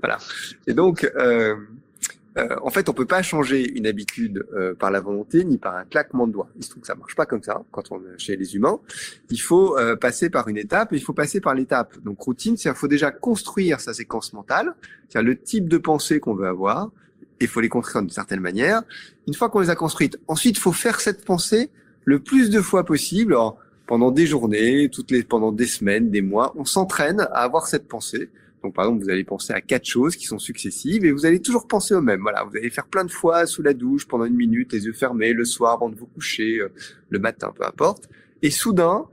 [0.00, 0.18] Voilà.
[0.66, 1.56] Et donc euh,
[2.38, 5.76] euh, en fait, on peut pas changer une habitude euh, par la volonté ni par
[5.76, 6.48] un claquement de doigts.
[6.56, 8.80] Il se trouve que ça marche pas comme ça quand on est chez les humains.
[9.30, 11.98] Il faut euh, passer par une étape et il faut passer par l'étape.
[12.02, 14.74] Donc routine, c'est il faut déjà construire sa séquence mentale,
[15.10, 16.90] c'est le type de pensée qu'on veut avoir.
[17.40, 18.82] Il faut les construire d'une certaine manière.
[19.26, 21.70] Une fois qu'on les a construites, ensuite, il faut faire cette pensée
[22.04, 23.36] le plus de fois possible.
[23.86, 27.88] pendant des journées, toutes les, pendant des semaines, des mois, on s'entraîne à avoir cette
[27.88, 28.30] pensée.
[28.62, 31.40] Donc, par exemple, vous allez penser à quatre choses qui sont successives et vous allez
[31.40, 32.20] toujours penser au même.
[32.20, 34.92] Voilà, vous allez faire plein de fois sous la douche pendant une minute, les yeux
[34.92, 36.68] fermés, le soir avant de vous coucher, euh,
[37.10, 38.08] le matin, peu importe.
[38.42, 39.06] Et soudain,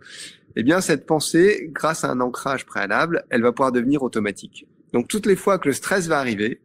[0.55, 4.67] eh bien, cette pensée, grâce à un ancrage préalable, elle va pouvoir devenir automatique.
[4.93, 6.59] Donc, toutes les fois que le stress va arriver,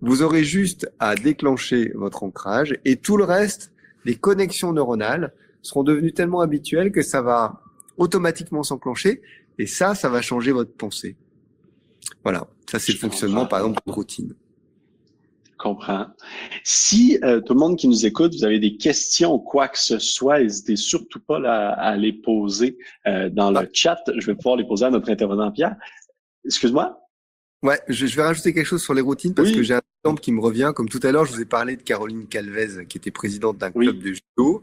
[0.00, 3.72] vous aurez juste à déclencher votre ancrage et tout le reste,
[4.04, 7.62] les connexions neuronales seront devenues tellement habituelles que ça va
[7.96, 9.22] automatiquement s'enclencher
[9.58, 11.16] et ça, ça va changer votre pensée.
[12.22, 14.34] Voilà, ça c'est le fonctionnement par exemple de routine.
[15.44, 16.06] Je comprends.
[16.64, 19.78] Si euh, tout le monde qui nous écoute, vous avez des questions ou quoi que
[19.78, 23.98] ce soit, n'hésitez surtout pas à les poser euh, dans le chat.
[24.16, 25.76] Je vais pouvoir les poser à notre intervenant Pierre.
[26.44, 27.00] Excuse-moi?
[27.62, 30.32] Ouais, je, vais rajouter quelque chose sur les routines parce que j'ai un exemple qui
[30.32, 30.72] me revient.
[30.74, 33.70] Comme tout à l'heure, je vous ai parlé de Caroline Calvez, qui était présidente d'un
[33.70, 34.62] club de judo.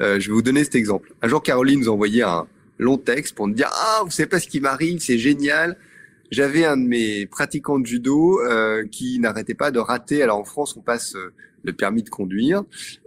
[0.00, 1.12] Euh, je vais vous donner cet exemple.
[1.20, 2.46] Un jour, Caroline nous a envoyé un
[2.78, 5.76] long texte pour nous dire ah vous savez pas ce qui m'arrive, c'est génial
[6.30, 10.22] j'avais un de mes pratiquants de judo euh, qui n'arrêtait pas de rater.
[10.22, 12.64] Alors en France, on passe euh, le permis de conduire,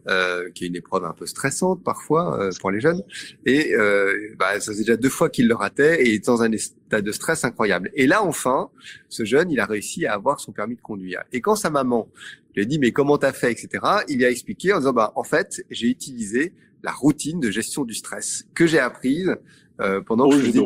[0.07, 3.03] euh, qui est une épreuve un peu stressante parfois euh, pour les jeunes.
[3.45, 7.01] Et euh, bah, ça faisait déjà deux fois qu'il le ratait et dans un état
[7.01, 7.91] de stress incroyable.
[7.93, 8.69] Et là, enfin,
[9.09, 11.23] ce jeune, il a réussi à avoir son permis de conduire.
[11.31, 12.09] Et quand sa maman
[12.55, 15.23] lui a dit mais comment t'as fait, etc., il a expliqué en disant bah en
[15.23, 16.53] fait j'ai utilisé
[16.83, 19.35] la routine de gestion du stress que j'ai apprise
[20.05, 20.59] pendant que je faisais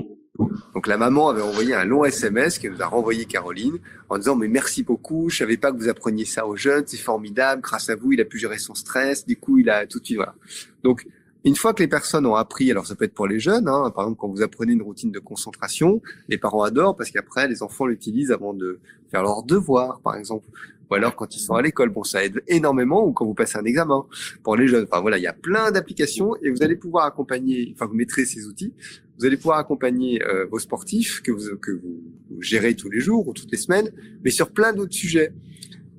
[0.73, 4.35] donc la maman avait envoyé un long SMS qu'elle nous a renvoyé Caroline en disant
[4.35, 7.89] mais merci beaucoup, je savais pas que vous appreniez ça aux jeunes, c'est formidable, grâce
[7.89, 10.17] à vous il a pu gérer son stress, du coup il a tout de suite
[10.17, 10.35] voilà.
[10.83, 11.07] Donc
[11.45, 13.91] une fois que les personnes ont appris, alors ça peut être pour les jeunes, hein,
[13.91, 17.63] par exemple quand vous apprenez une routine de concentration, les parents adorent parce qu'après les
[17.63, 18.79] enfants l'utilisent avant de
[19.11, 20.45] faire leurs devoirs par exemple,
[20.89, 23.57] ou alors quand ils sont à l'école, bon ça aide énormément, ou quand vous passez
[23.57, 24.05] un examen
[24.43, 24.85] pour les jeunes.
[24.91, 28.25] Enfin voilà, il y a plein d'applications et vous allez pouvoir accompagner, enfin vous mettrez
[28.25, 28.73] ces outils
[29.17, 32.01] vous allez pouvoir accompagner euh, vos sportifs que vous, que vous
[32.41, 33.91] gérez tous les jours ou toutes les semaines,
[34.23, 35.33] mais sur plein d'autres sujets.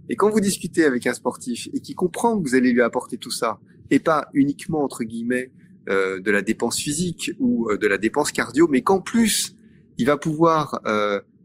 [0.09, 3.17] Et quand vous discutez avec un sportif et qui comprend que vous allez lui apporter
[3.17, 3.59] tout ça,
[3.91, 5.53] et pas uniquement entre guillemets
[5.89, 9.57] euh, de la dépense physique ou euh, de la dépense cardio, mais qu'en plus
[9.99, 10.83] il va pouvoir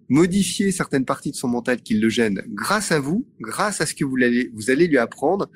[0.10, 3.95] modifier certaines parties de son mental qui le gênent grâce à vous, grâce à ce
[3.95, 5.49] que vous allez, vous allez lui apprendre,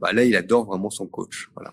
[0.00, 1.48] bah là il adore vraiment son coach.
[1.54, 1.72] Voilà.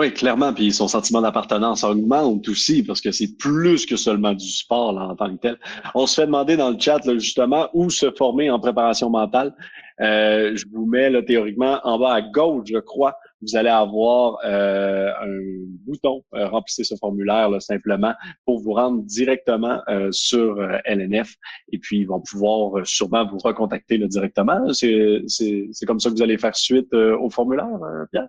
[0.00, 0.54] Oui, clairement.
[0.54, 5.02] Puis son sentiment d'appartenance augmente aussi parce que c'est plus que seulement du sport là,
[5.02, 5.58] en tant que tel.
[5.94, 9.54] On se fait demander dans le chat là, justement où se former en préparation mentale.
[10.00, 13.14] Euh, je vous mets là, théoriquement en bas à gauche, je crois.
[13.42, 15.38] Vous allez avoir euh, un
[15.84, 18.14] bouton, euh, remplissez ce formulaire là, simplement
[18.46, 21.34] pour vous rendre directement euh, sur euh, LNF
[21.72, 24.72] et puis ils vont pouvoir sûrement vous recontacter directement.
[24.72, 25.20] C'est
[25.86, 27.68] comme ça que vous allez faire suite au formulaire,
[28.10, 28.28] Pierre?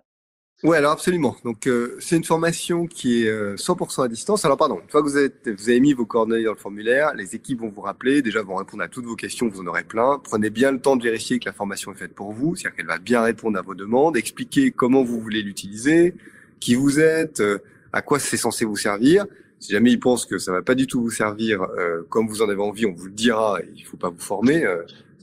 [0.64, 1.36] Oui, alors absolument.
[1.44, 4.44] Donc euh, c'est une formation qui est 100% euh, à distance.
[4.44, 7.14] Alors pardon, une fois que vous, êtes, vous avez mis vos coordonnées dans le formulaire,
[7.16, 9.82] les équipes vont vous rappeler, déjà vont répondre à toutes vos questions, vous en aurez
[9.82, 10.20] plein.
[10.22, 12.86] Prenez bien le temps de vérifier que la formation est faite pour vous, c'est-à-dire qu'elle
[12.86, 16.14] va bien répondre à vos demandes, expliquer comment vous voulez l'utiliser,
[16.60, 17.58] qui vous êtes, euh,
[17.92, 19.26] à quoi c'est censé vous servir.
[19.58, 21.64] Si jamais ils pensent que ça va pas du tout vous servir
[22.08, 23.60] comme vous en avez envie, on vous le dira.
[23.76, 24.64] Il faut pas vous former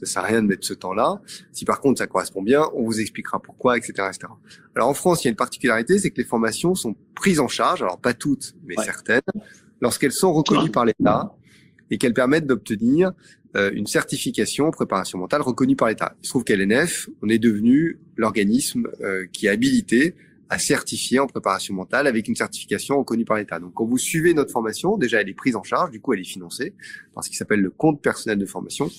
[0.00, 1.20] ça sert à rien de mettre ce temps-là.
[1.52, 4.32] Si par contre ça correspond bien, on vous expliquera pourquoi, etc., etc.
[4.74, 7.48] Alors en France, il y a une particularité, c'est que les formations sont prises en
[7.48, 9.20] charge, alors pas toutes, mais certaines,
[9.80, 11.34] lorsqu'elles sont reconnues par l'État
[11.90, 13.12] et qu'elles permettent d'obtenir
[13.56, 16.14] euh, une certification en préparation mentale reconnue par l'État.
[16.22, 20.14] Il se trouve qu'à l'NF, on est devenu l'organisme euh, qui est habilité
[20.50, 23.58] à certifier en préparation mentale avec une certification reconnue par l'État.
[23.58, 26.20] Donc quand vous suivez notre formation, déjà elle est prise en charge, du coup elle
[26.20, 26.74] est financée
[27.14, 28.90] par ce qui s'appelle le compte personnel de formation.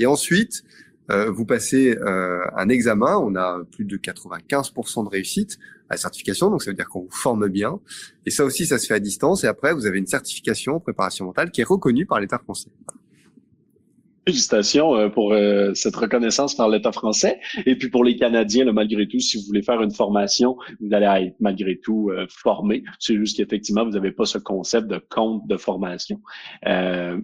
[0.00, 0.64] Et ensuite,
[1.10, 5.58] euh, vous passez euh, un examen, on a plus de 95% de réussite
[5.88, 7.78] à la certification, donc ça veut dire qu'on vous forme bien.
[8.24, 9.44] Et ça aussi, ça se fait à distance.
[9.44, 12.70] Et après, vous avez une certification en préparation mentale qui est reconnue par l'État français.
[14.26, 17.40] Félicitations euh, pour euh, cette reconnaissance par l'État français.
[17.64, 21.26] Et puis pour les Canadiens, malgré tout, si vous voulez faire une formation, vous allez
[21.26, 22.84] être malgré tout euh, formé.
[22.98, 26.20] C'est juste qu'effectivement, vous n'avez pas ce concept de compte de formation.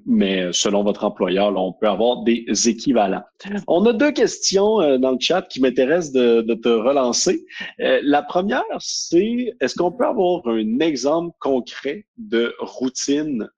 [0.07, 3.25] mais selon votre employeur, on peut avoir des équivalents.
[3.69, 7.45] On a deux questions dans le chat qui m'intéressent de, de, te relancer.
[7.79, 13.49] la première, c'est est-ce qu'on peut avoir un exemple concret de routine,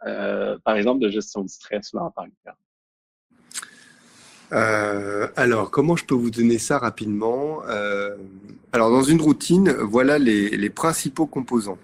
[0.64, 2.26] par exemple, de gestion du stress là, en tant
[4.52, 8.16] euh, alors, comment je peux vous donner ça rapidement euh,
[8.72, 11.78] Alors, dans une routine, voilà les, les principaux composants.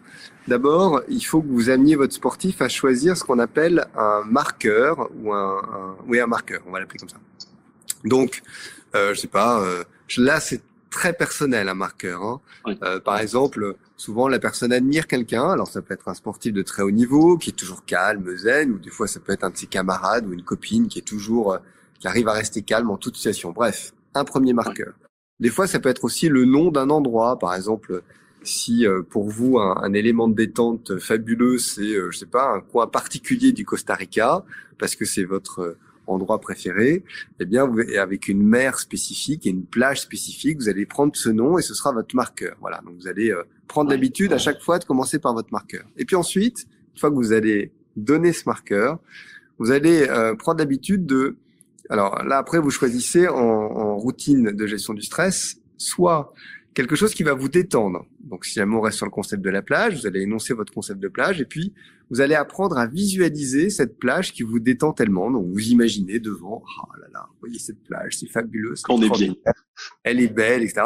[0.46, 5.08] D'abord, il faut que vous ameniez votre sportif à choisir ce qu'on appelle un marqueur
[5.16, 7.16] ou un, un, oui un marqueur, on va l'appeler comme ça.
[8.04, 8.42] Donc,
[8.94, 9.84] euh, je sais pas, euh,
[10.18, 12.22] là c'est très personnel un marqueur.
[12.22, 12.40] Hein.
[12.82, 15.50] Euh, par exemple, souvent la personne admire quelqu'un.
[15.50, 18.70] Alors ça peut être un sportif de très haut niveau qui est toujours calme, zen,
[18.72, 21.02] ou des fois ça peut être un de ses camarades ou une copine qui est
[21.02, 21.58] toujours
[21.98, 23.52] qui arrive à rester calme en toute situation.
[23.52, 24.94] Bref, un premier marqueur.
[25.40, 27.38] Des fois, ça peut être aussi le nom d'un endroit.
[27.38, 28.02] Par exemple,
[28.44, 32.60] si euh, pour vous un, élément de détente fabuleux, c'est, euh, je sais pas, un
[32.60, 34.44] coin particulier du Costa Rica,
[34.78, 37.04] parce que c'est votre euh, endroit préféré,
[37.40, 41.30] eh bien, vous, avec une mer spécifique et une plage spécifique, vous allez prendre ce
[41.30, 42.56] nom et ce sera votre marqueur.
[42.60, 42.80] Voilà.
[42.84, 43.34] Donc, vous allez
[43.66, 45.84] prendre l'habitude à chaque fois de commencer par votre marqueur.
[45.96, 48.98] Et puis ensuite, une fois que vous allez donner ce marqueur,
[49.58, 50.06] vous allez
[50.38, 51.36] prendre l'habitude de
[51.90, 56.32] alors là, après, vous choisissez en, en, routine de gestion du stress, soit
[56.72, 58.06] quelque chose qui va vous détendre.
[58.20, 60.72] Donc, si jamais on reste sur le concept de la plage, vous allez énoncer votre
[60.72, 61.72] concept de plage et puis
[62.10, 65.30] vous allez apprendre à visualiser cette plage qui vous détend tellement.
[65.30, 68.74] Donc, vous imaginez devant, ah oh là là, voyez cette plage, c'est fabuleux.
[68.88, 69.34] On est bien.
[70.04, 70.82] Elle est belle, etc.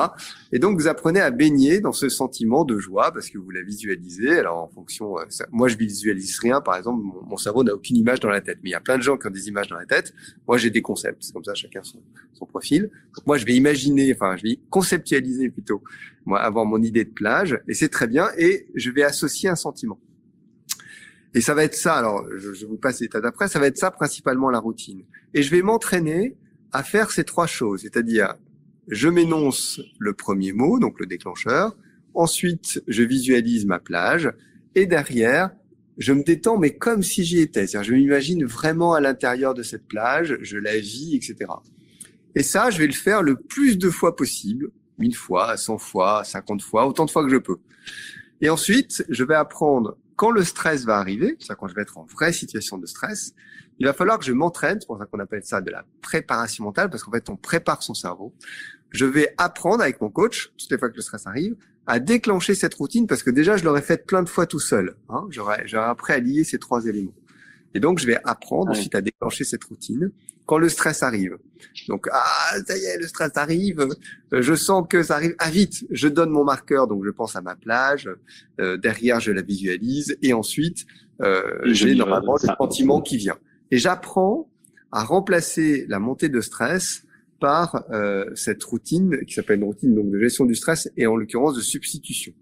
[0.53, 3.63] Et donc, vous apprenez à baigner dans ce sentiment de joie parce que vous la
[3.63, 4.39] visualisez.
[4.39, 6.61] Alors, en fonction, euh, moi, je visualise rien.
[6.61, 8.59] Par exemple, mon, cerveau n'a aucune image dans la tête.
[8.63, 10.15] Mais il y a plein de gens qui ont des images dans la tête.
[10.47, 11.23] Moi, j'ai des concepts.
[11.23, 12.01] C'est comme ça, chacun son,
[12.33, 12.83] son profil.
[12.85, 15.83] Donc, moi, je vais imaginer, enfin, je vais conceptualiser plutôt,
[16.25, 17.61] moi, avoir mon idée de plage.
[17.69, 18.29] Et c'est très bien.
[18.39, 20.01] Et je vais associer un sentiment.
[21.35, 21.95] Et ça va être ça.
[21.95, 23.49] Alors, je, je vous passe l'état d'après.
[23.49, 25.05] Ça va être ça principalement la routine.
[25.35, 26.37] Et je vais m'entraîner
[26.73, 28.35] à faire ces trois choses, c'est-à-dire
[28.89, 31.77] je m'énonce le premier mot, donc le déclencheur.
[32.15, 34.33] Ensuite, je visualise ma plage.
[34.75, 35.51] Et derrière,
[35.99, 37.67] je me détends, mais comme si j'y étais.
[37.67, 41.51] C'est-à-dire, je m'imagine vraiment à l'intérieur de cette plage, je la vis, etc.
[42.35, 46.25] Et ça, je vais le faire le plus de fois possible, une fois, cent fois,
[46.25, 47.59] cinquante fois, autant de fois que je peux.
[48.41, 51.97] Et ensuite, je vais apprendre quand le stress va arriver, c'est-à-dire quand je vais être
[51.97, 53.35] en vraie situation de stress,
[53.79, 56.65] il va falloir que je m'entraîne, c'est pour ça qu'on appelle ça de la préparation
[56.65, 58.35] mentale, parce qu'en fait, on prépare son cerveau.
[58.91, 61.55] Je vais apprendre avec mon coach, toutes les fois que le stress arrive,
[61.87, 64.97] à déclencher cette routine, parce que déjà, je l'aurais faite plein de fois tout seul.
[65.09, 65.29] Hein.
[65.31, 67.15] J'aurais appris à lier ces trois éléments.
[67.75, 70.11] Et donc, je vais apprendre ensuite à déclencher cette routine
[70.49, 71.37] quand le stress arrive.
[71.89, 73.81] Donc, ah, ça y est, le stress arrive,
[74.33, 75.35] euh, je sens que ça arrive.
[75.39, 78.09] Ah, vite, je donne mon marqueur, donc je pense à ma plage,
[78.59, 80.87] euh, derrière, je la visualise, et ensuite,
[81.21, 83.37] euh, j'ai normalement le sentiment qui vient.
[83.71, 84.49] Et j'apprends
[84.91, 87.03] à remplacer la montée de stress
[87.41, 91.15] par euh, cette routine qui s'appelle une routine donc de gestion du stress et en
[91.17, 92.33] l'occurrence de substitution.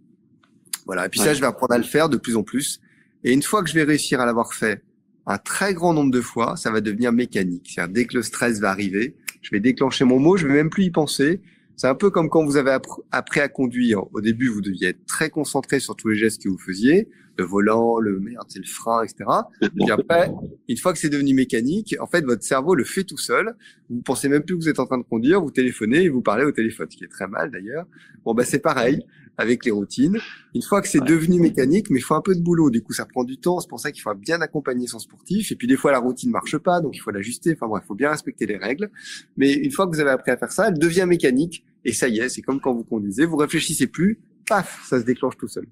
[0.87, 1.07] Voilà.
[1.07, 2.81] Et puis ça, je vais apprendre à le faire de plus en plus.
[3.25, 4.81] Et une fois que je vais réussir à l'avoir fait
[5.26, 7.72] un très grand nombre de fois, ça va devenir mécanique.
[7.74, 10.70] C'est-à-dire dès que le stress va arriver, je vais déclencher mon mot, je vais même
[10.70, 11.40] plus y penser.
[11.76, 12.78] C'est un peu comme quand vous avez
[13.10, 14.04] appris à conduire.
[14.14, 17.08] Au début, vous deviez être très concentré sur tous les gestes que vous faisiez,
[17.38, 19.25] le volant, le merde, c'est le frein, etc.
[19.81, 20.33] Et après,
[20.68, 23.55] une fois que c'est devenu mécanique, en fait, votre cerveau le fait tout seul.
[23.88, 26.22] Vous pensez même plus que vous êtes en train de conduire, vous téléphonez et vous
[26.22, 27.87] parlez au téléphone, ce qui est très mal d'ailleurs.
[28.25, 29.05] Bon, bah c'est pareil
[29.38, 30.18] avec les routines.
[30.55, 32.70] Une fois que c'est devenu mécanique, mais il faut un peu de boulot.
[32.70, 33.61] Du coup, ça prend du temps.
[33.61, 35.53] C'est pour ça qu'il faut bien accompagner son sportif.
[35.53, 37.53] Et puis, des fois, la routine marche pas, donc il faut l'ajuster.
[37.53, 38.90] Enfin bref, il faut bien respecter les règles.
[39.37, 41.64] Mais une fois que vous avez appris à faire ça, elle devient mécanique.
[41.85, 43.27] Et ça y est, c'est comme quand vous conduisez.
[43.27, 44.18] Vous réfléchissez plus,
[44.49, 45.66] paf, ça se déclenche tout seul.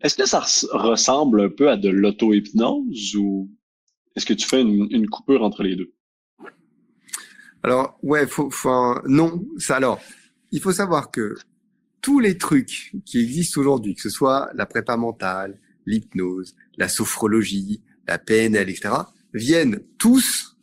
[0.00, 0.40] Est-ce que ça
[0.72, 3.50] ressemble un peu à de l'auto-hypnose ou
[4.16, 5.92] est-ce que tu fais une, coupure entre les deux?
[7.62, 9.44] Alors, ouais, faut, faut non.
[9.58, 10.00] Ça, alors,
[10.50, 11.36] il faut savoir que
[12.00, 17.82] tous les trucs qui existent aujourd'hui, que ce soit la prépa mentale, l'hypnose, la sophrologie,
[18.08, 18.94] la PNL, etc.,
[19.34, 20.56] viennent tous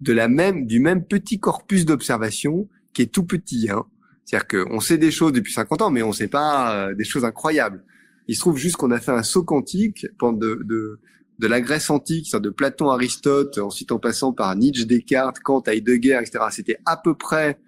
[0.00, 3.68] de la même, du même petit corpus d'observation qui est tout petit.
[3.70, 3.84] Hein.
[4.24, 7.24] C'est-à-dire qu'on sait des choses depuis 50 ans, mais on sait pas euh, des choses
[7.24, 7.84] incroyables.
[8.28, 11.00] Il se trouve juste qu'on a fait un saut quantique de, de,
[11.38, 16.20] de la Grèce antique, de Platon, Aristote, ensuite en passant par Nietzsche, Descartes, Kant, Heidegger,
[16.20, 16.44] etc.
[16.50, 17.58] C'était à peu près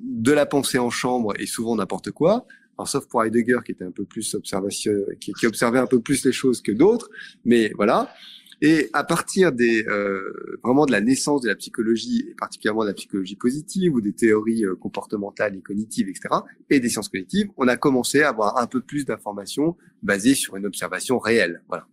[0.00, 2.46] de la pensée en chambre et souvent n'importe quoi.
[2.76, 6.24] Alors, sauf pour Heidegger qui était un peu plus observation, qui observait un peu plus
[6.24, 7.08] les choses que d'autres,
[7.44, 8.12] mais voilà.
[8.60, 12.88] Et à partir des euh, vraiment de la naissance de la psychologie, et particulièrement de
[12.88, 16.28] la psychologie positive ou des théories euh, comportementales et cognitives, etc.,
[16.70, 20.56] et des sciences cognitives, on a commencé à avoir un peu plus d'informations basées sur
[20.56, 21.62] une observation réelle.
[21.68, 21.86] Voilà.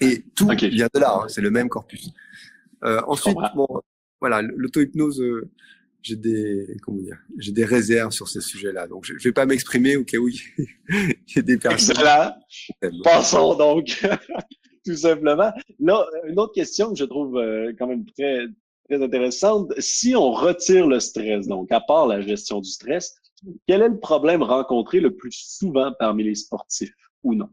[0.00, 2.10] Et tout vient de là, hein, c'est le même corpus.
[2.84, 3.66] Euh, ensuite, bon,
[4.20, 5.50] voilà, l'auto-hypnose, euh,
[6.02, 9.44] j'ai des comment dire, j'ai des réserves sur ce sujet-là, donc je, je vais pas
[9.44, 10.40] m'exprimer au cas où il
[11.36, 11.96] y a des personnes.
[11.96, 13.02] Excellent.
[13.04, 14.02] Passons donc
[14.84, 15.52] tout simplement.
[15.78, 18.46] Là, une autre question que je trouve euh, quand même très
[18.88, 19.72] très intéressante.
[19.78, 23.14] Si on retire le stress, donc à part la gestion du stress,
[23.66, 27.48] quel est le problème rencontré le plus souvent parmi les sportifs ou non?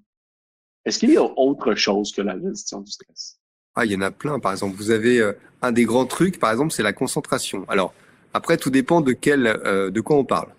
[0.83, 3.39] Est-ce qu'il y a autre chose que la gestion du stress?
[3.75, 4.39] Ah, il y en a plein.
[4.39, 7.65] Par exemple, vous avez euh, un des grands trucs, par exemple, c'est la concentration.
[7.67, 7.93] Alors,
[8.33, 10.49] après, tout dépend de quel, euh, de quoi on parle.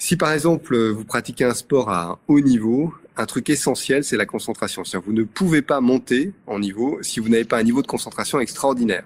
[0.00, 4.16] Si par exemple vous pratiquez un sport à un haut niveau, un truc essentiel, c'est
[4.16, 4.84] la concentration.
[4.84, 7.86] C'est-à-dire vous ne pouvez pas monter en niveau si vous n'avez pas un niveau de
[7.86, 9.04] concentration extraordinaire.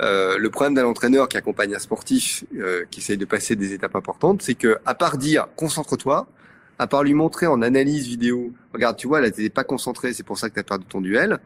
[0.00, 3.72] Euh, le problème d'un entraîneur qui accompagne un sportif euh, qui essaye de passer des
[3.72, 6.26] étapes importantes, c'est que à part dire concentre-toi,
[6.78, 10.24] à part lui montrer en analyse vidéo, regarde, tu vois, là, t'es pas concentré, c'est
[10.24, 11.38] pour ça que tu as perdu ton duel.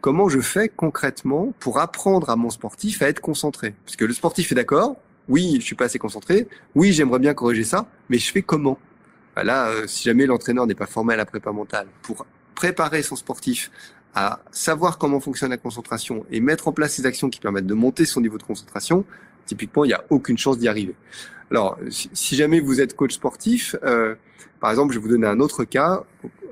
[0.00, 3.74] Comment je fais concrètement pour apprendre à mon sportif à être concentré?
[3.84, 4.96] Parce que le sportif est d'accord,
[5.28, 8.78] oui, je suis pas assez concentré, oui, j'aimerais bien corriger ça, mais je fais comment?
[9.36, 13.16] Là, euh, si jamais l'entraîneur n'est pas formé à la prépa mentale, pour préparer son
[13.16, 13.70] sportif
[14.14, 17.74] à savoir comment fonctionne la concentration et mettre en place ces actions qui permettent de
[17.74, 19.04] monter son niveau de concentration,
[19.46, 20.94] typiquement, il n'y a aucune chance d'y arriver.
[21.50, 24.14] Alors, si jamais vous êtes coach sportif, euh,
[24.60, 26.04] par exemple, je vais vous donner un autre cas.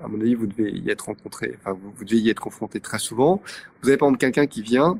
[0.03, 2.99] À mon avis, vous devez y être rencontré, enfin, vous devez y être confronté très
[2.99, 3.43] souvent.
[3.83, 4.99] Vous avez par exemple quelqu'un qui vient,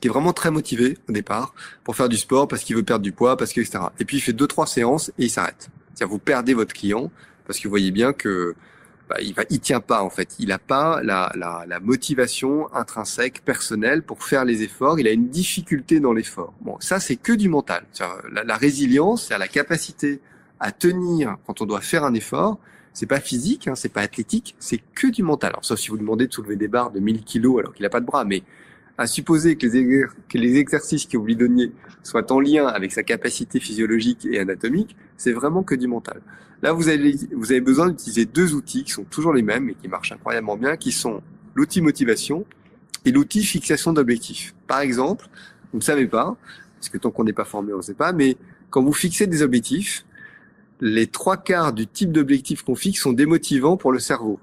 [0.00, 3.02] qui est vraiment très motivé au départ pour faire du sport parce qu'il veut perdre
[3.02, 3.84] du poids, parce que etc.
[3.98, 5.68] Et puis il fait deux trois séances et il s'arrête.
[5.94, 7.10] C'est-à-dire vous perdez votre client
[7.46, 8.54] parce que vous voyez bien que
[9.08, 10.36] bah, il va, il tient pas en fait.
[10.38, 14.98] Il n'a pas la, la, la, motivation intrinsèque personnelle pour faire les efforts.
[14.98, 16.54] Il a une difficulté dans l'effort.
[16.60, 17.84] Bon, ça c'est que du mental.
[18.32, 20.20] La, la résilience, c'est la capacité
[20.60, 22.58] à tenir quand on doit faire un effort.
[22.94, 25.50] C'est pas physique, hein, c'est pas athlétique, c'est que du mental.
[25.50, 27.90] Alors sauf si vous demandez de soulever des barres de 1000 kilos alors qu'il n'a
[27.90, 28.42] pas de bras, mais
[28.98, 29.66] à supposer que
[30.38, 34.96] les exercices que vous lui donniez soient en lien avec sa capacité physiologique et anatomique,
[35.22, 36.20] c'est vraiment que du mental.
[36.62, 39.74] Là, vous avez, vous avez besoin d'utiliser deux outils qui sont toujours les mêmes et
[39.74, 41.22] qui marchent incroyablement bien, qui sont
[41.54, 42.44] l'outil motivation
[43.04, 44.52] et l'outil fixation d'objectifs.
[44.66, 45.28] Par exemple,
[45.72, 46.36] vous ne savez pas,
[46.76, 48.36] parce que tant qu'on n'est pas formé, on ne sait pas, mais
[48.70, 50.04] quand vous fixez des objectifs,
[50.80, 54.40] les trois quarts du type d'objectif qu'on fixe sont démotivants pour le cerveau.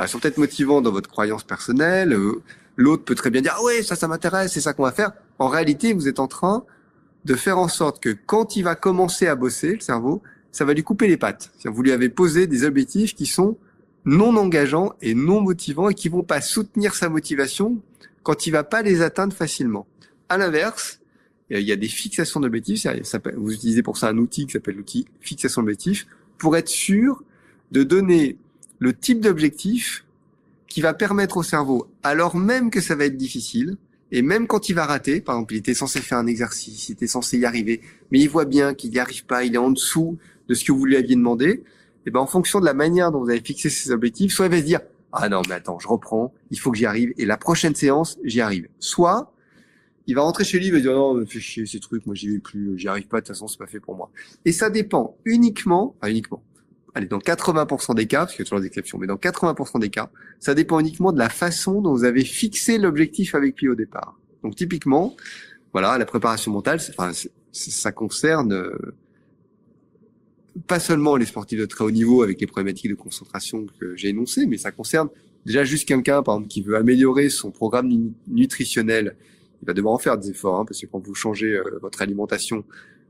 [0.00, 2.42] ils sont peut-être motivants dans votre croyance personnelle, euh,
[2.76, 5.12] L'autre peut très bien dire, ah ouais, ça, ça m'intéresse, c'est ça qu'on va faire.
[5.38, 6.64] En réalité, vous êtes en train
[7.24, 10.74] de faire en sorte que quand il va commencer à bosser, le cerveau, ça va
[10.74, 11.50] lui couper les pattes.
[11.64, 13.56] Vous lui avez posé des objectifs qui sont
[14.04, 17.80] non engageants et non motivants et qui vont pas soutenir sa motivation
[18.22, 19.86] quand il va pas les atteindre facilement.
[20.28, 21.00] À l'inverse,
[21.50, 22.86] il y a des fixations d'objectifs.
[23.36, 26.06] Vous utilisez pour ça un outil qui s'appelle l'outil fixation d'objectifs
[26.38, 27.22] pour être sûr
[27.72, 28.38] de donner
[28.78, 30.04] le type d'objectif
[30.66, 33.76] qui va permettre au cerveau, alors même que ça va être difficile,
[34.12, 36.92] et même quand il va rater, par exemple, il était censé faire un exercice, il
[36.92, 39.70] était censé y arriver, mais il voit bien qu'il n'y arrive pas, il est en
[39.70, 40.18] dessous
[40.48, 41.62] de ce que vous lui aviez demandé,
[42.06, 44.52] et ben en fonction de la manière dont vous avez fixé ses objectifs, soit il
[44.52, 44.80] va se dire
[45.12, 48.18] ah non mais attends, je reprends, il faut que j'y arrive, et la prochaine séance
[48.24, 48.68] j'y arrive.
[48.78, 49.32] Soit
[50.06, 52.30] il va rentrer chez lui, il va dire non, fais chier ces trucs, moi j'y
[52.30, 54.10] vais plus, j'y arrive pas, de toute façon c'est pas fait pour moi.
[54.44, 56.42] Et ça dépend uniquement, uniquement,
[56.94, 59.80] allez, dans 80% des cas, parce qu'il y a toujours des exceptions, mais dans 80%
[59.80, 63.68] des cas, ça dépend uniquement de la façon dont vous avez fixé l'objectif avec lui
[63.68, 64.18] au départ.
[64.42, 65.16] Donc typiquement,
[65.72, 67.12] voilà, la préparation mentale, enfin,
[67.52, 68.76] ça concerne euh,
[70.66, 74.08] pas seulement les sportifs de très haut niveau avec les problématiques de concentration que j'ai
[74.08, 75.08] énoncées, mais ça concerne
[75.46, 79.16] déjà juste quelqu'un, par exemple, qui veut améliorer son programme nutritionnel.
[79.62, 82.02] Il va devoir en faire des efforts, hein, parce que quand vous changez euh, votre
[82.02, 82.64] alimentation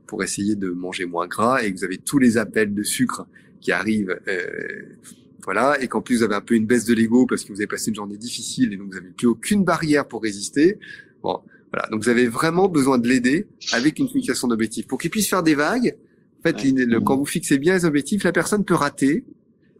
[0.05, 3.25] pour essayer de manger moins gras et que vous avez tous les appels de sucre
[3.61, 4.97] qui arrive, euh,
[5.43, 7.59] voilà, et qu'en plus vous avez un peu une baisse de l'ego parce que vous
[7.59, 10.79] avez passé une journée difficile et donc vous n'avez plus aucune barrière pour résister.
[11.23, 11.39] Bon,
[11.71, 15.29] voilà, donc vous avez vraiment besoin de l'aider avec une fixation d'objectifs pour qu'il puisse
[15.29, 15.95] faire des vagues.
[16.39, 16.57] En fait,
[17.05, 19.25] quand vous fixez bien les objectifs, la personne peut rater,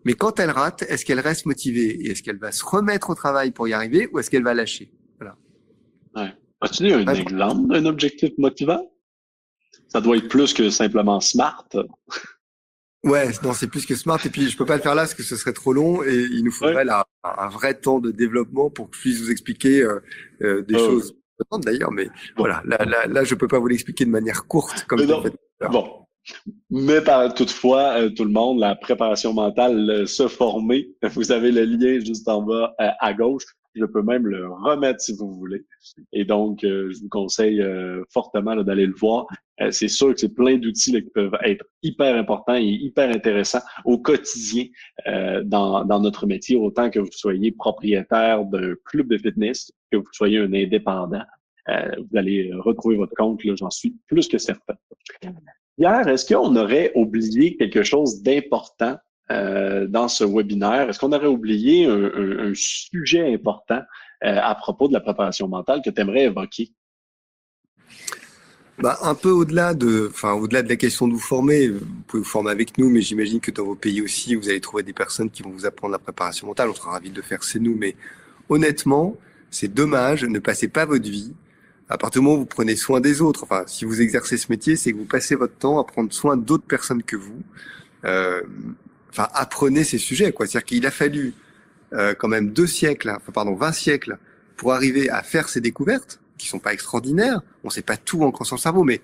[0.05, 1.89] mais quand elle rate, est-ce qu'elle reste motivée?
[2.01, 4.53] Et est-ce qu'elle va se remettre au travail pour y arriver ou est-ce qu'elle va
[4.53, 4.91] lâcher?
[5.19, 5.37] Voilà.
[6.15, 6.33] Ouais.
[6.61, 8.91] As-tu un exemple d'un objectif motivant?
[9.87, 11.67] Ça doit être plus que simplement smart.
[13.03, 14.19] Ouais, non, c'est plus que smart.
[14.25, 16.13] Et puis, je peux pas le faire là parce que ce serait trop long et
[16.13, 19.81] il nous faudrait là un vrai temps de développement pour que je puisse vous expliquer
[19.81, 19.99] euh,
[20.43, 20.79] euh des oh.
[20.79, 21.15] choses
[21.63, 21.91] d'ailleurs.
[21.91, 25.69] Mais voilà, là, là, là, je peux pas vous l'expliquer de manière courte comme ça.
[25.69, 26.05] Bon.
[26.69, 31.65] Mais par, toutefois, euh, tout le monde, la préparation mentale, se former, vous avez le
[31.65, 33.45] lien juste en bas euh, à gauche.
[33.74, 35.63] Je peux même le remettre si vous voulez.
[36.11, 39.28] Et donc, euh, je vous conseille euh, fortement d'aller le voir.
[39.61, 43.61] Euh, c'est sûr que c'est plein d'outils qui peuvent être hyper importants et hyper intéressants
[43.86, 44.65] au quotidien
[45.45, 50.07] dans, dans notre métier, autant que vous soyez propriétaire d'un club de fitness, que vous
[50.11, 51.24] soyez un indépendant.
[51.67, 54.76] vous allez retrouver votre compte, j'en suis plus que certain.
[55.78, 58.97] Pierre, est-ce qu'on aurait oublié quelque chose d'important
[59.32, 60.89] euh, dans ce webinaire?
[60.89, 63.82] Est-ce qu'on aurait oublié un, sujet important
[64.23, 66.71] euh, à propos de la préparation mentale que tu aimerais évoquer?
[68.79, 72.23] Bah, un peu au-delà de, enfin, au-delà de la question de vous former, vous pouvez
[72.23, 74.93] vous former avec nous, mais j'imagine que dans vos pays aussi, vous allez trouver des
[74.93, 76.69] personnes qui vont vous apprendre la préparation mentale.
[76.69, 77.75] On sera ravis de le faire, c'est nous.
[77.75, 77.95] Mais
[78.49, 79.15] honnêtement,
[79.51, 81.34] c'est dommage, ne passez pas votre vie.
[81.89, 84.47] À partir du moment où vous prenez soin des autres, enfin, si vous exercez ce
[84.49, 87.43] métier, c'est que vous passez votre temps à prendre soin d'autres personnes que vous.
[88.05, 88.41] Euh,
[89.12, 90.47] enfin, apprenez ces sujets, quoi.
[90.47, 91.34] C'est-à-dire qu'il a fallu
[91.93, 94.18] euh, quand même deux siècles, hein, enfin, pardon, 20 siècles
[94.57, 97.41] pour arriver à faire ces découvertes qui sont pas extraordinaires.
[97.64, 99.01] On sait pas tout sur le cerveau, mais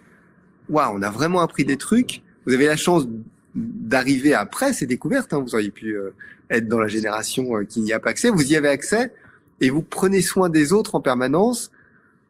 [0.70, 2.22] waouh, on a vraiment appris des trucs.
[2.46, 3.08] Vous avez la chance
[3.56, 5.34] d'arriver après ces découvertes.
[5.34, 5.40] Hein.
[5.40, 6.14] Vous auriez pu euh,
[6.50, 8.30] être dans la génération euh, qui n'y a pas accès.
[8.30, 9.14] Vous y avez accès
[9.62, 11.72] et vous prenez soin des autres en permanence.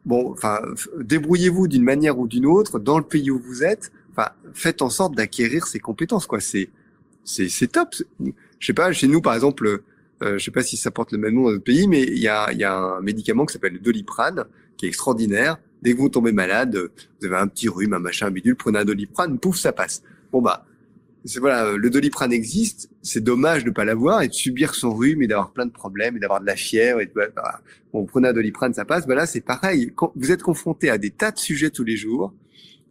[0.04, 0.60] Bon, enfin,
[0.98, 3.92] débrouillez-vous d'une manière ou d'une autre dans le pays où vous êtes.
[4.12, 6.26] Enfin, faites en sorte d'acquérir ces compétences.
[6.26, 6.70] Quoi, c'est
[7.28, 7.94] c'est top.
[8.58, 9.82] Je sais pas, chez nous par exemple,
[10.22, 12.18] euh, je sais pas si ça porte le même nom dans notre pays, mais il
[12.18, 14.44] y a, y a un médicament qui s'appelle le Doliprane,
[14.76, 15.58] qui est extraordinaire.
[15.82, 16.76] Dès que vous tombez malade,
[17.20, 20.02] vous avez un petit rhume, un machin, un bidule, prenez un Doliprane, pouf, ça passe.
[20.32, 20.66] Bon bah,
[21.24, 22.90] c'est voilà, le Doliprane existe.
[23.02, 26.16] C'est dommage de pas l'avoir et de subir son rhume et d'avoir plein de problèmes
[26.16, 27.60] et d'avoir de la fièvre et de, bah,
[27.92, 29.06] bon, prenez un Doliprane, ça passe.
[29.06, 29.92] Bah là, c'est pareil.
[30.16, 32.32] Vous êtes confronté à des tas de sujets tous les jours,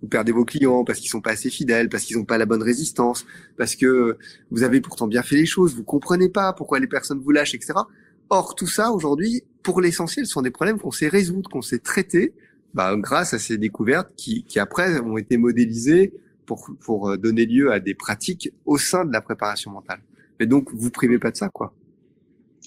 [0.01, 2.45] vous perdez vos clients parce qu'ils sont pas assez fidèles, parce qu'ils n'ont pas la
[2.45, 3.25] bonne résistance,
[3.57, 4.17] parce que
[4.51, 7.55] vous avez pourtant bien fait les choses, vous comprenez pas pourquoi les personnes vous lâchent,
[7.55, 7.73] etc.
[8.29, 12.33] Or, tout ça, aujourd'hui, pour l'essentiel, sont des problèmes qu'on sait résoudre, qu'on sait traiter,
[12.73, 16.13] bah, grâce à ces découvertes qui, qui après ont été modélisées
[16.45, 20.01] pour, pour euh, donner lieu à des pratiques au sein de la préparation mentale.
[20.39, 21.73] Mais donc, vous privez pas de ça, quoi.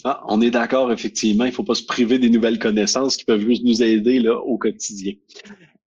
[0.04, 1.44] Ah, on est d'accord, effectivement.
[1.44, 4.56] Il faut pas se priver des nouvelles connaissances qui peuvent juste nous aider là, au
[4.56, 5.12] quotidien.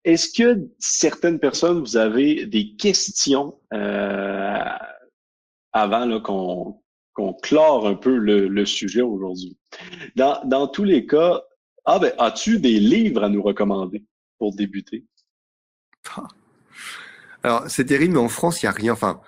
[0.06, 4.64] Est-ce que certaines personnes, vous avez des questions euh,
[5.72, 6.80] avant qu'on
[7.14, 9.58] qu'on clore un peu le, sujet aujourd'hui?
[10.16, 11.44] Dans, tous les cas,
[11.86, 14.04] ah ben, as-tu des livres à nous recommander
[14.40, 15.06] pour débuter?
[17.44, 18.94] Alors, c'est terrible, mais en France, il n'y a rien.
[18.94, 19.22] Enfin,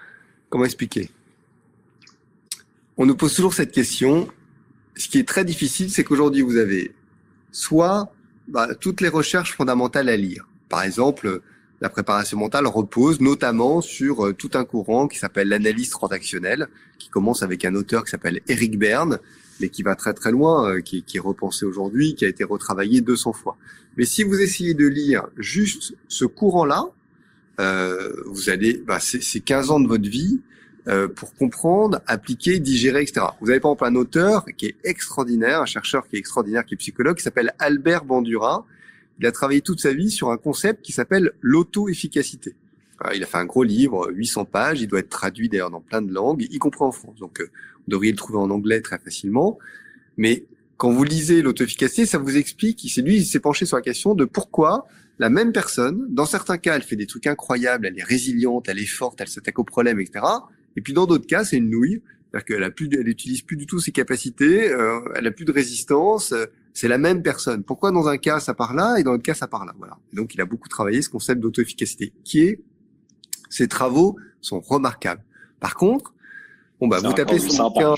[0.49, 1.09] comment expliquer?
[2.97, 4.27] On nous pose toujours cette question.
[4.95, 6.95] Ce qui est très difficile, c'est qu'aujourd'hui, vous avez
[7.51, 8.11] soit
[8.47, 10.47] bah, toutes les recherches fondamentales à lire.
[10.69, 11.41] Par exemple,
[11.81, 17.09] la préparation mentale repose notamment sur euh, tout un courant qui s'appelle l'analyse transactionnelle, qui
[17.09, 19.19] commence avec un auteur qui s'appelle Eric Berne,
[19.59, 23.01] mais qui va très très loin, euh, qui, est repensé aujourd'hui, qui a été retravaillé
[23.01, 23.57] 200 fois.
[23.97, 26.85] Mais si vous essayez de lire juste ce courant-là,
[27.59, 30.41] euh, vous allez, bah, c'est 15 ans de votre vie
[30.87, 33.27] euh, pour comprendre, appliquer, digérer, etc.
[33.41, 36.73] Vous avez par exemple un auteur qui est extraordinaire, un chercheur qui est extraordinaire, qui
[36.73, 38.65] est psychologue, qui s'appelle Albert Bandura,
[39.19, 42.55] il a travaillé toute sa vie sur un concept qui s'appelle l'auto-efficacité.
[43.13, 46.01] Il a fait un gros livre, 800 pages, il doit être traduit d'ailleurs dans plein
[46.01, 47.17] de langues, y compris en France.
[47.19, 49.57] Donc, euh, vous devriez le trouver en anglais très facilement.
[50.17, 50.45] Mais
[50.77, 54.15] quand vous lisez l'auto-efficacité, ça vous explique, c'est lui, il s'est penché sur la question
[54.15, 54.87] de pourquoi
[55.19, 58.79] la même personne, dans certains cas, elle fait des trucs incroyables, elle est résiliente, elle
[58.79, 60.25] est forte, elle s'attaque aux problèmes, etc.
[60.75, 62.01] Et puis dans d'autres cas, c'est une nouille,
[62.31, 65.45] c'est-à-dire qu'elle a plus, elle utilise plus du tout ses capacités, euh, elle a plus
[65.45, 66.33] de résistance,
[66.75, 67.63] c'est la même personne.
[67.63, 69.73] Pourquoi dans un cas ça part là et dans l'autre cas ça part là?
[69.77, 69.97] Voilà.
[70.13, 72.61] donc il a beaucoup travaillé ce concept d'auto-efficacité, qui est
[73.49, 75.23] ses travaux sont remarquables.
[75.59, 76.13] Par contre,
[76.79, 77.95] bon bah vous tapez son bouquin,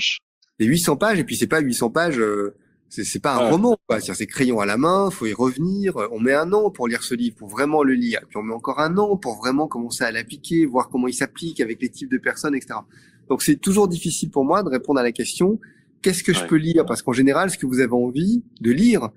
[0.60, 2.54] les 800 pages et puis c'est pas 800 pages, euh,
[2.88, 4.00] c'est pas un roman, quoi.
[4.00, 5.96] C'est crayon à la main, faut y revenir.
[6.12, 8.20] On met un an pour lire ce livre, pour vraiment le lire.
[8.28, 11.60] puis on met encore un an pour vraiment commencer à l'appliquer, voir comment il s'applique
[11.60, 12.78] avec les types de personnes, etc.
[13.28, 15.60] Donc c'est toujours difficile pour moi de répondre à la question
[16.02, 16.84] qu'est-ce que je peux lire?
[16.86, 19.10] Parce qu'en général, ce que vous avez envie de lire,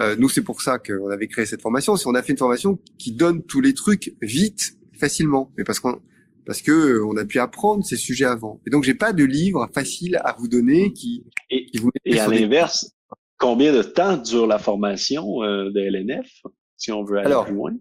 [0.00, 2.38] euh, nous c'est pour ça qu'on avait créé cette formation, c'est on a fait une
[2.38, 6.00] formation qui donne tous les trucs vite, facilement, mais parce qu'on
[6.44, 8.60] parce que euh, on a pu apprendre ces sujets avant.
[8.66, 12.26] Et donc j'ai pas de livre facile à vous donner qui, et, vous et à
[12.26, 12.92] l'inverse,
[13.38, 16.42] combien de temps dure la formation euh, de LNF
[16.76, 17.72] si on veut aller Alors, plus loin?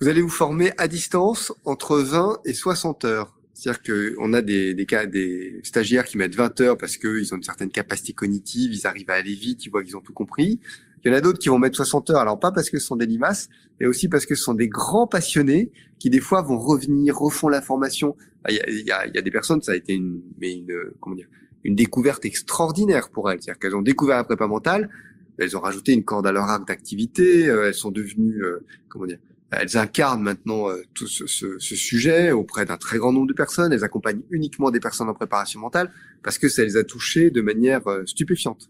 [0.00, 3.37] Vous allez vous former à distance entre 20 et 60 heures.
[3.58, 7.38] C'est-à-dire qu'on a des, des, cas, des stagiaires qui mettent 20 heures parce qu'ils ont
[7.38, 10.60] une certaine capacité cognitive, ils arrivent à aller vite, ils voient qu'ils ont tout compris.
[11.04, 12.86] Il y en a d'autres qui vont mettre 60 heures, alors pas parce que ce
[12.86, 13.48] sont des limaces,
[13.80, 17.48] mais aussi parce que ce sont des grands passionnés qui des fois vont revenir, refont
[17.48, 18.14] la formation.
[18.44, 19.92] Ah, il y a, il y a, il y a des personnes, ça a été
[19.92, 21.28] une, mais une, comment dire,
[21.64, 23.42] une découverte extraordinaire pour elles.
[23.42, 24.88] C'est-à-dire qu'elles ont découvert la prépa mentale,
[25.36, 28.40] elles ont rajouté une corde à leur arc d'activité, elles sont devenues,
[28.88, 29.18] comment dire,
[29.50, 33.32] elles incarnent maintenant euh, tout ce, ce, ce, sujet auprès d'un très grand nombre de
[33.32, 33.72] personnes.
[33.72, 35.90] Elles accompagnent uniquement des personnes en préparation mentale
[36.22, 38.68] parce que ça les a touchées de manière euh, stupéfiante.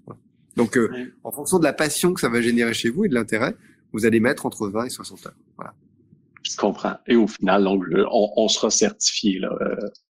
[0.56, 3.14] Donc, euh, en fonction de la passion que ça va générer chez vous et de
[3.14, 3.56] l'intérêt,
[3.92, 5.36] vous allez mettre entre 20 et 60 heures.
[5.56, 5.74] Voilà.
[6.42, 6.96] Je comprends.
[7.06, 9.50] Et au final, donc, on, on sera certifié là,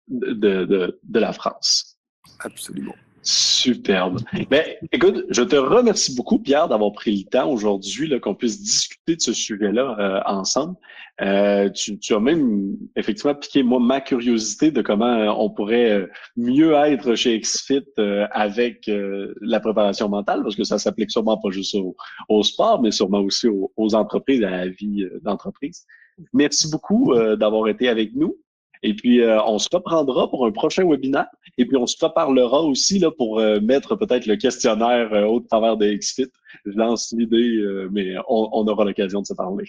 [0.07, 1.97] de, de, de la France.
[2.39, 2.95] Absolument.
[3.23, 4.19] Superbe.
[4.49, 9.15] Ben, écoute, je te remercie beaucoup, Pierre, d'avoir pris le temps aujourd'hui qu'on puisse discuter
[9.15, 10.75] de ce sujet-là euh, ensemble.
[11.21, 16.07] Euh, tu, as même effectivement piqué moi ma curiosité de comment euh, on pourrait euh,
[16.35, 17.85] mieux être chez XFIT
[18.31, 18.89] avec
[19.41, 21.95] la préparation mentale, parce que ça s'applique sûrement pas juste au,
[22.29, 25.85] au, sport, mais sûrement aussi aux entreprises, à la vie d'entreprise.
[26.33, 28.35] Merci beaucoup d'avoir été avec nous.
[28.83, 31.27] Et puis, euh, on se reprendra pour un prochain webinaire.
[31.57, 35.39] Et puis, on se reparlera aussi là, pour euh, mettre peut-être le questionnaire euh, au
[35.39, 36.29] travers des XFIT.
[36.65, 39.65] Je lance l'idée, mais on, on aura l'occasion de se parler.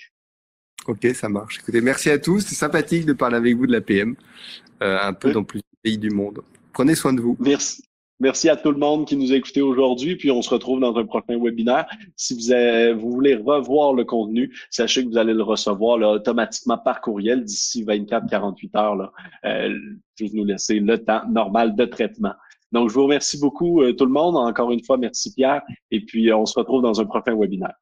[0.86, 1.60] Ok, ça marche.
[1.60, 2.40] Écoutez, merci à tous.
[2.40, 4.16] C'est sympathique de parler avec vous de la PM,
[4.80, 6.40] un peu dans plusieurs pays du monde.
[6.72, 7.36] Prenez soin de vous.
[7.40, 7.82] Merci.
[8.24, 10.96] Merci à tout le monde qui nous a écoutés aujourd'hui, puis on se retrouve dans
[10.96, 11.84] un prochain webinaire.
[12.16, 12.32] Si
[12.94, 17.84] vous, voulez revoir le contenu, sachez que vous allez le recevoir automatiquement par courriel d'ici
[17.84, 18.96] 24-48 heures.
[18.96, 19.12] Là,
[19.44, 19.78] euh,
[20.18, 22.32] juste nous laisser le temps normal de traitement.
[22.72, 24.38] Donc, je vous remercie beaucoup euh, tout le monde.
[24.38, 25.60] Encore une fois, merci Pierre.
[25.90, 27.74] Et puis, on se retrouve dans un prochain webinaire.